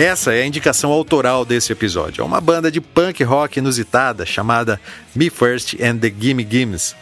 Essa 0.00 0.32
é 0.32 0.40
a 0.40 0.46
indicação 0.46 0.90
autoral 0.92 1.44
desse 1.44 1.72
episódio. 1.72 2.22
É 2.22 2.24
uma 2.24 2.40
banda 2.40 2.72
de 2.72 2.80
punk 2.80 3.22
rock 3.22 3.58
inusitada 3.58 4.24
chamada 4.24 4.80
Me 5.14 5.28
First 5.28 5.74
and 5.78 5.98
the 5.98 6.10
Gimme 6.18 6.48
Gimmes. 6.50 6.96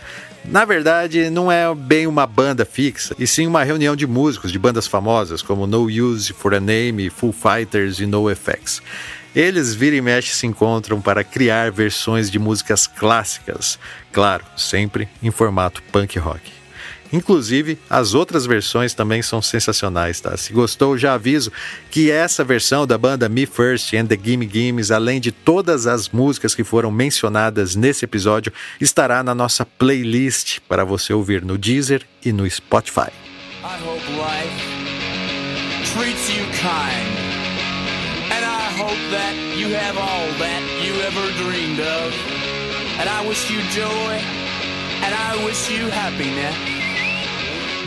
Na 0.44 0.64
verdade, 0.64 1.30
não 1.30 1.50
é 1.50 1.72
bem 1.72 2.08
uma 2.08 2.26
banda 2.26 2.64
fixa, 2.64 3.14
e 3.16 3.24
sim 3.24 3.46
uma 3.46 3.62
reunião 3.62 3.94
de 3.94 4.04
músicos 4.04 4.50
de 4.50 4.58
bandas 4.58 4.88
famosas 4.88 5.42
como 5.42 5.64
No 5.64 5.84
Use 5.84 6.32
for 6.32 6.52
a 6.52 6.58
Name, 6.58 7.08
Full 7.08 7.32
Fighters 7.32 8.00
e 8.00 8.06
No 8.06 8.28
Effects. 8.28 8.82
Eles 9.32 9.76
vira 9.76 9.94
e 9.94 10.00
mexe 10.00 10.34
se 10.34 10.48
encontram 10.48 11.00
para 11.00 11.22
criar 11.22 11.70
versões 11.70 12.28
de 12.28 12.40
músicas 12.40 12.88
clássicas, 12.88 13.78
claro, 14.12 14.44
sempre 14.56 15.08
em 15.22 15.30
formato 15.30 15.80
punk 15.92 16.18
rock. 16.18 16.57
Inclusive, 17.12 17.78
as 17.88 18.14
outras 18.14 18.44
versões 18.44 18.94
também 18.94 19.22
são 19.22 19.40
sensacionais, 19.40 20.20
tá? 20.20 20.36
Se 20.36 20.52
gostou, 20.52 20.98
já 20.98 21.14
aviso 21.14 21.50
que 21.90 22.10
essa 22.10 22.44
versão 22.44 22.86
da 22.86 22.98
banda 22.98 23.28
Me 23.28 23.46
First 23.46 23.94
and 23.94 24.06
the 24.06 24.18
Gimme 24.22 24.48
Gimmes, 24.50 24.90
além 24.90 25.20
de 25.20 25.32
todas 25.32 25.86
as 25.86 26.08
músicas 26.08 26.54
que 26.54 26.64
foram 26.64 26.90
mencionadas 26.90 27.74
nesse 27.74 28.04
episódio, 28.04 28.52
estará 28.80 29.22
na 29.22 29.34
nossa 29.34 29.64
playlist 29.64 30.58
para 30.68 30.84
você 30.84 31.12
ouvir 31.12 31.44
no 31.44 31.56
Deezer 31.56 32.02
e 32.24 32.32
no 32.32 32.48
Spotify. 32.48 33.10
I 33.64 33.76
hope 33.84 34.02
life 34.16 34.78
treats 35.94 36.28
you 36.30 36.44
kind. 36.52 37.08
And 38.30 38.44
I 38.44 38.70
hope 38.76 39.00
that 39.10 39.34
you 39.56 39.68
have 39.74 39.96
all 39.96 40.28
that 40.38 40.62
you 40.84 40.94
ever 41.08 41.26
dreamed 41.42 41.80
of. 41.80 42.12
And 43.00 43.08
I 43.08 43.26
wish 43.26 43.50
you 43.50 43.60
joy. 43.70 44.12
And 45.04 45.14
I 45.14 45.44
wish 45.44 45.70
you 45.70 45.88
happiness. 45.88 46.77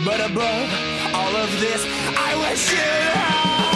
But 0.04 0.20
above 0.20 0.68
all 1.14 1.36
of 1.36 1.50
this, 1.60 1.86
I 2.16 2.34
wish 2.50 2.72
you 2.72 3.71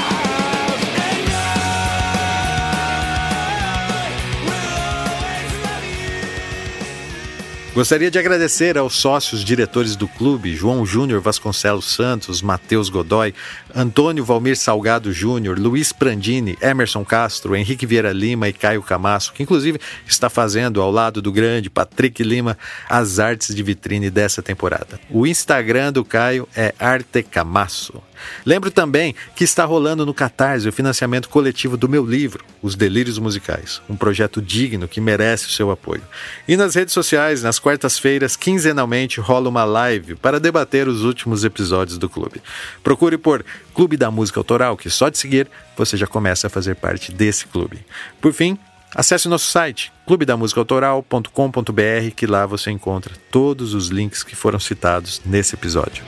Gostaria 7.76 8.10
de 8.10 8.18
agradecer 8.18 8.78
aos 8.78 8.94
sócios 8.94 9.44
diretores 9.44 9.96
do 9.96 10.08
clube, 10.08 10.56
João 10.56 10.86
Júnior 10.86 11.20
Vasconcelos 11.20 11.84
Santos, 11.84 12.40
Matheus 12.40 12.88
Godoy, 12.88 13.34
Antônio 13.74 14.24
Valmir 14.24 14.56
Salgado 14.56 15.12
Júnior, 15.12 15.58
Luiz 15.58 15.92
Prandini, 15.92 16.56
Emerson 16.62 17.04
Castro, 17.04 17.54
Henrique 17.54 17.84
Vieira 17.84 18.14
Lima 18.14 18.48
e 18.48 18.52
Caio 18.54 18.82
Camasso, 18.82 19.34
que 19.34 19.42
inclusive 19.42 19.78
está 20.06 20.30
fazendo 20.30 20.80
ao 20.80 20.90
lado 20.90 21.20
do 21.20 21.30
grande 21.30 21.68
Patrick 21.68 22.22
Lima 22.22 22.56
as 22.88 23.18
artes 23.18 23.54
de 23.54 23.62
vitrine 23.62 24.08
dessa 24.08 24.42
temporada. 24.42 24.98
O 25.10 25.26
Instagram 25.26 25.92
do 25.92 26.02
Caio 26.02 26.48
é 26.56 26.74
Arte 26.78 27.22
Camasso. 27.22 28.02
Lembro 28.44 28.70
também 28.70 29.14
que 29.34 29.44
está 29.44 29.64
rolando 29.64 30.06
no 30.06 30.14
Catarse 30.14 30.68
o 30.68 30.72
financiamento 30.72 31.28
coletivo 31.28 31.76
do 31.76 31.88
meu 31.88 32.04
livro, 32.04 32.44
Os 32.62 32.74
Delírios 32.74 33.18
Musicais, 33.18 33.80
um 33.88 33.96
projeto 33.96 34.42
digno 34.42 34.88
que 34.88 35.00
merece 35.00 35.46
o 35.46 35.50
seu 35.50 35.70
apoio. 35.70 36.02
E 36.46 36.56
nas 36.56 36.74
redes 36.74 36.94
sociais, 36.94 37.42
nas 37.42 37.58
quartas-feiras, 37.58 38.36
quinzenalmente, 38.36 39.20
rola 39.20 39.48
uma 39.48 39.64
live 39.64 40.14
para 40.14 40.40
debater 40.40 40.88
os 40.88 41.02
últimos 41.02 41.44
episódios 41.44 41.98
do 41.98 42.08
clube. 42.08 42.42
Procure 42.82 43.18
por 43.18 43.44
Clube 43.74 43.96
da 43.96 44.10
Música 44.10 44.40
Autoral, 44.40 44.76
que 44.76 44.90
só 44.90 45.08
de 45.08 45.18
seguir 45.18 45.48
você 45.76 45.96
já 45.96 46.06
começa 46.06 46.46
a 46.46 46.50
fazer 46.50 46.76
parte 46.76 47.12
desse 47.12 47.46
clube. 47.46 47.84
Por 48.20 48.32
fim, 48.32 48.58
Acesse 48.94 49.28
nosso 49.28 49.50
site 49.50 49.92
clubedamusicaautoral.com.br 50.06 52.14
que 52.16 52.26
lá 52.26 52.46
você 52.46 52.70
encontra 52.70 53.12
todos 53.30 53.74
os 53.74 53.88
links 53.88 54.22
que 54.22 54.34
foram 54.34 54.58
citados 54.58 55.20
nesse 55.26 55.54
episódio. 55.54 56.02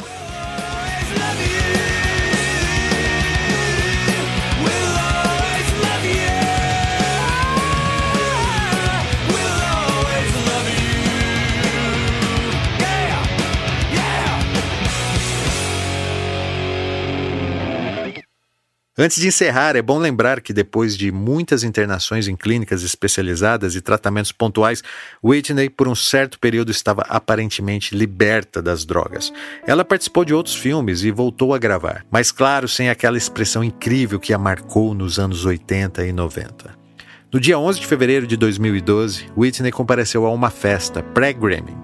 Antes 19.01 19.20
de 19.20 19.28
encerrar, 19.28 19.76
é 19.76 19.82
bom 19.82 19.96
lembrar 19.96 20.40
que 20.40 20.53
depois 20.53 20.96
de 20.96 21.12
muitas 21.12 21.62
internações 21.62 22.26
em 22.26 22.34
clínicas 22.34 22.82
especializadas 22.82 23.76
e 23.76 23.80
tratamentos 23.80 24.32
pontuais, 24.32 24.82
Whitney, 25.22 25.70
por 25.70 25.86
um 25.86 25.94
certo 25.94 26.36
período, 26.36 26.72
estava 26.72 27.03
aparentemente 27.03 27.94
liberta 27.94 28.61
das 28.61 28.84
drogas. 28.84 29.32
Ela 29.64 29.84
participou 29.84 30.24
de 30.24 30.34
outros 30.34 30.57
filmes 30.57 31.05
e 31.05 31.12
voltou 31.12 31.55
a 31.55 31.59
gravar, 31.59 32.05
mas 32.11 32.32
claro, 32.32 32.66
sem 32.66 32.90
aquela 32.90 33.16
expressão 33.16 33.62
incrível 33.62 34.18
que 34.18 34.34
a 34.34 34.38
marcou 34.38 34.92
nos 34.94 35.16
anos 35.20 35.44
80 35.44 36.05
e 36.05 36.12
90. 36.12 36.88
No 37.31 37.39
dia 37.39 37.59
11 37.59 37.81
de 37.81 37.87
fevereiro 37.87 38.26
de 38.26 38.39
2012, 38.39 39.26
Whitney 39.37 39.70
compareceu 39.70 40.24
a 40.24 40.33
uma 40.33 40.49
festa 40.49 41.03
pré-Grammy, 41.03 41.76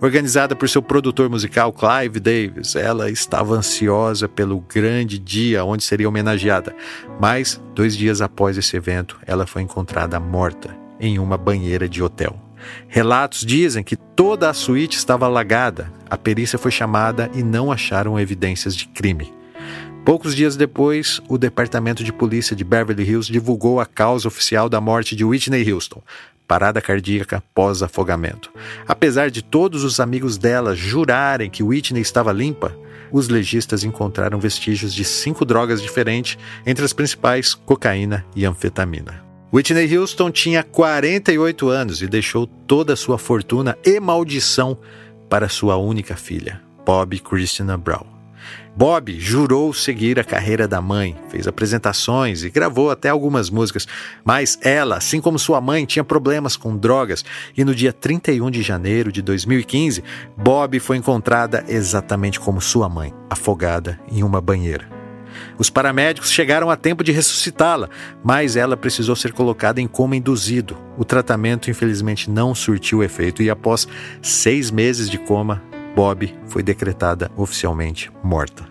organizada 0.00 0.54
por 0.54 0.68
seu 0.68 0.80
produtor 0.80 1.28
musical 1.28 1.72
Clive 1.72 2.20
Davis. 2.20 2.76
Ela 2.76 3.10
estava 3.10 3.56
ansiosa 3.56 4.28
pelo 4.28 4.60
grande 4.60 5.18
dia 5.18 5.64
onde 5.64 5.82
seria 5.82 6.08
homenageada, 6.08 6.72
mas 7.20 7.60
dois 7.74 7.96
dias 7.96 8.20
após 8.20 8.56
esse 8.56 8.76
evento, 8.76 9.18
ela 9.26 9.44
foi 9.44 9.62
encontrada 9.62 10.20
morta 10.20 10.76
em 11.00 11.18
uma 11.18 11.36
banheira 11.36 11.88
de 11.88 12.00
hotel. 12.00 12.40
Relatos 12.86 13.44
dizem 13.44 13.82
que 13.82 13.96
toda 13.96 14.48
a 14.48 14.54
suíte 14.54 14.96
estava 14.96 15.26
alagada. 15.26 15.92
A 16.08 16.16
perícia 16.16 16.60
foi 16.60 16.70
chamada 16.70 17.28
e 17.34 17.42
não 17.42 17.72
acharam 17.72 18.20
evidências 18.20 18.76
de 18.76 18.86
crime. 18.86 19.34
Poucos 20.04 20.34
dias 20.34 20.56
depois, 20.56 21.20
o 21.28 21.38
Departamento 21.38 22.02
de 22.02 22.12
Polícia 22.12 22.56
de 22.56 22.64
Beverly 22.64 23.04
Hills 23.04 23.30
divulgou 23.30 23.78
a 23.78 23.86
causa 23.86 24.26
oficial 24.26 24.68
da 24.68 24.80
morte 24.80 25.14
de 25.14 25.24
Whitney 25.24 25.70
Houston, 25.70 26.02
parada 26.46 26.80
cardíaca 26.80 27.42
pós-afogamento. 27.54 28.52
Apesar 28.86 29.30
de 29.30 29.42
todos 29.42 29.84
os 29.84 30.00
amigos 30.00 30.36
dela 30.36 30.74
jurarem 30.74 31.48
que 31.48 31.62
Whitney 31.62 32.02
estava 32.02 32.32
limpa, 32.32 32.76
os 33.12 33.28
legistas 33.28 33.84
encontraram 33.84 34.40
vestígios 34.40 34.92
de 34.92 35.04
cinco 35.04 35.44
drogas 35.44 35.80
diferentes, 35.80 36.36
entre 36.66 36.84
as 36.84 36.92
principais 36.92 37.54
cocaína 37.54 38.24
e 38.34 38.44
anfetamina. 38.44 39.22
Whitney 39.54 39.96
Houston 39.96 40.32
tinha 40.32 40.64
48 40.64 41.68
anos 41.68 42.02
e 42.02 42.08
deixou 42.08 42.46
toda 42.46 42.94
a 42.94 42.96
sua 42.96 43.18
fortuna 43.18 43.78
e 43.84 44.00
maldição 44.00 44.76
para 45.28 45.48
sua 45.48 45.76
única 45.76 46.16
filha, 46.16 46.60
Bob 46.84 47.18
Christina 47.20 47.78
Brown. 47.78 48.11
Bob 48.76 49.18
jurou 49.20 49.72
seguir 49.74 50.18
a 50.18 50.24
carreira 50.24 50.66
da 50.66 50.80
mãe, 50.80 51.16
fez 51.28 51.46
apresentações 51.46 52.42
e 52.42 52.50
gravou 52.50 52.90
até 52.90 53.08
algumas 53.08 53.50
músicas, 53.50 53.86
mas 54.24 54.58
ela, 54.62 54.96
assim 54.96 55.20
como 55.20 55.38
sua 55.38 55.60
mãe, 55.60 55.84
tinha 55.84 56.04
problemas 56.04 56.56
com 56.56 56.76
drogas 56.76 57.24
e 57.56 57.64
no 57.64 57.74
dia 57.74 57.92
31 57.92 58.50
de 58.50 58.62
janeiro 58.62 59.12
de 59.12 59.20
2015, 59.20 60.02
Bob 60.36 60.78
foi 60.80 60.96
encontrada 60.96 61.64
exatamente 61.68 62.40
como 62.40 62.60
sua 62.60 62.88
mãe, 62.88 63.12
afogada 63.28 64.00
em 64.10 64.22
uma 64.22 64.40
banheira. 64.40 65.02
Os 65.58 65.70
paramédicos 65.70 66.30
chegaram 66.30 66.70
a 66.70 66.76
tempo 66.76 67.04
de 67.04 67.12
ressuscitá-la, 67.12 67.88
mas 68.22 68.56
ela 68.56 68.76
precisou 68.76 69.16
ser 69.16 69.32
colocada 69.32 69.80
em 69.80 69.86
coma 69.86 70.16
induzido. 70.16 70.76
O 70.96 71.04
tratamento, 71.04 71.70
infelizmente, 71.70 72.30
não 72.30 72.54
surtiu 72.54 73.02
efeito 73.02 73.42
e, 73.42 73.50
após 73.50 73.86
seis 74.20 74.70
meses 74.70 75.08
de 75.08 75.18
coma, 75.18 75.62
Bob 75.94 76.34
foi 76.46 76.62
decretada 76.62 77.30
oficialmente 77.36 78.10
morta. 78.22 78.66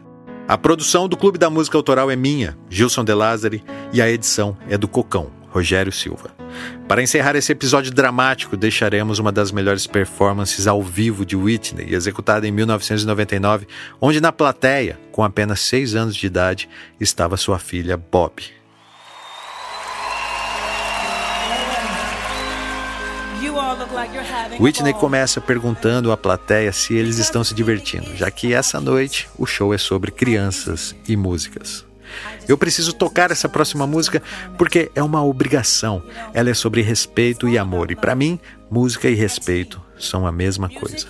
A 0.48 0.58
produção 0.58 1.08
do 1.08 1.16
Clube 1.16 1.38
da 1.38 1.50
Música 1.50 1.78
Autoral 1.78 2.10
é 2.12 2.16
minha, 2.16 2.58
Gilson 2.70 3.04
De 3.04 3.14
Lázari, 3.14 3.64
e 3.94 4.02
a 4.02 4.10
edição 4.10 4.58
é 4.68 4.78
do 4.78 4.88
Cocão, 4.88 5.32
Rogério 5.50 5.92
Silva. 5.92 6.32
Para 6.88 7.02
encerrar 7.02 7.36
esse 7.36 7.52
episódio 7.52 7.92
dramático, 7.92 8.58
deixaremos 8.58 9.20
uma 9.20 9.32
das 9.32 9.52
melhores 9.52 9.88
performances 9.88 10.68
ao 10.68 10.82
vivo 10.82 11.26
de 11.26 11.36
Whitney, 11.36 11.94
executada 11.94 12.48
em 12.48 12.52
1999, 12.52 13.68
onde 14.02 14.20
na 14.20 14.32
plateia, 14.32 15.00
com 15.12 15.24
apenas 15.24 15.62
seis 15.62 15.96
anos 15.96 16.16
de 16.16 16.28
idade, 16.28 16.68
estava 17.00 17.38
sua 17.38 17.60
filha 17.60 17.96
Bob. 17.96 18.61
Whitney 24.60 24.94
começa 24.94 25.42
perguntando 25.42 26.12
à 26.12 26.18
plateia 26.18 26.72
se 26.72 26.94
eles 26.94 27.18
estão 27.18 27.44
se 27.44 27.54
divertindo, 27.54 28.16
já 28.16 28.30
que 28.32 28.54
essa 28.54 28.80
noite 28.80 29.30
o 29.38 29.46
show 29.46 29.74
é 29.74 29.78
sobre 29.78 30.12
crianças 30.12 30.96
e 31.08 31.16
músicas. 31.16 31.86
Eu 32.48 32.58
preciso 32.58 32.94
tocar 32.94 33.32
essa 33.32 33.48
próxima 33.48 33.88
música 33.88 34.22
porque 34.58 34.92
é 34.96 35.02
uma 35.02 35.24
obrigação. 35.24 36.04
Ela 36.34 36.50
é 36.50 36.54
sobre 36.54 36.82
respeito 36.82 37.48
e 37.48 37.58
amor, 37.58 37.92
e 37.92 37.96
para 37.96 38.16
mim, 38.16 38.40
música 38.70 39.10
e 39.10 39.16
respeito 39.16 39.82
são 39.98 40.28
a 40.28 40.32
mesma 40.32 40.70
coisa. 40.70 41.08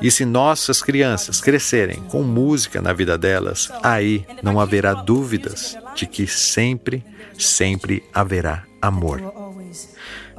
E 0.00 0.10
se 0.10 0.24
nossas 0.24 0.82
crianças 0.82 1.40
crescerem 1.40 2.02
com 2.08 2.22
música 2.22 2.82
na 2.82 2.92
vida 2.92 3.16
delas, 3.16 3.70
aí 3.82 4.26
não 4.42 4.58
haverá 4.58 4.92
dúvidas 4.94 5.76
de 5.94 6.06
que 6.06 6.26
sempre, 6.26 7.04
sempre 7.38 8.02
haverá 8.12 8.64
amor. 8.80 9.20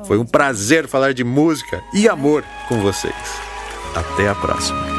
Foi 0.05 0.17
um 0.17 0.25
prazer 0.25 0.87
falar 0.87 1.13
de 1.13 1.23
música 1.23 1.81
e 1.93 2.07
amor 2.07 2.43
com 2.67 2.81
vocês. 2.81 3.15
Até 3.95 4.29
a 4.29 4.35
próxima. 4.35 4.98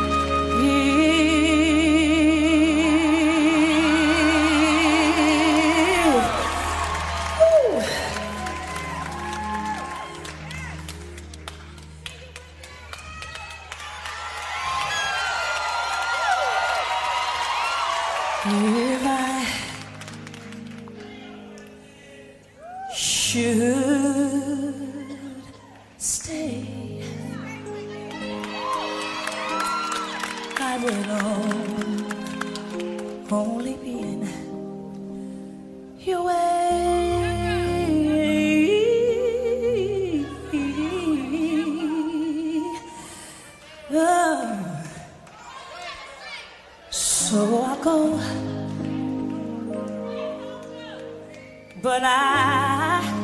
But 51.83 52.03
I, 52.05 53.20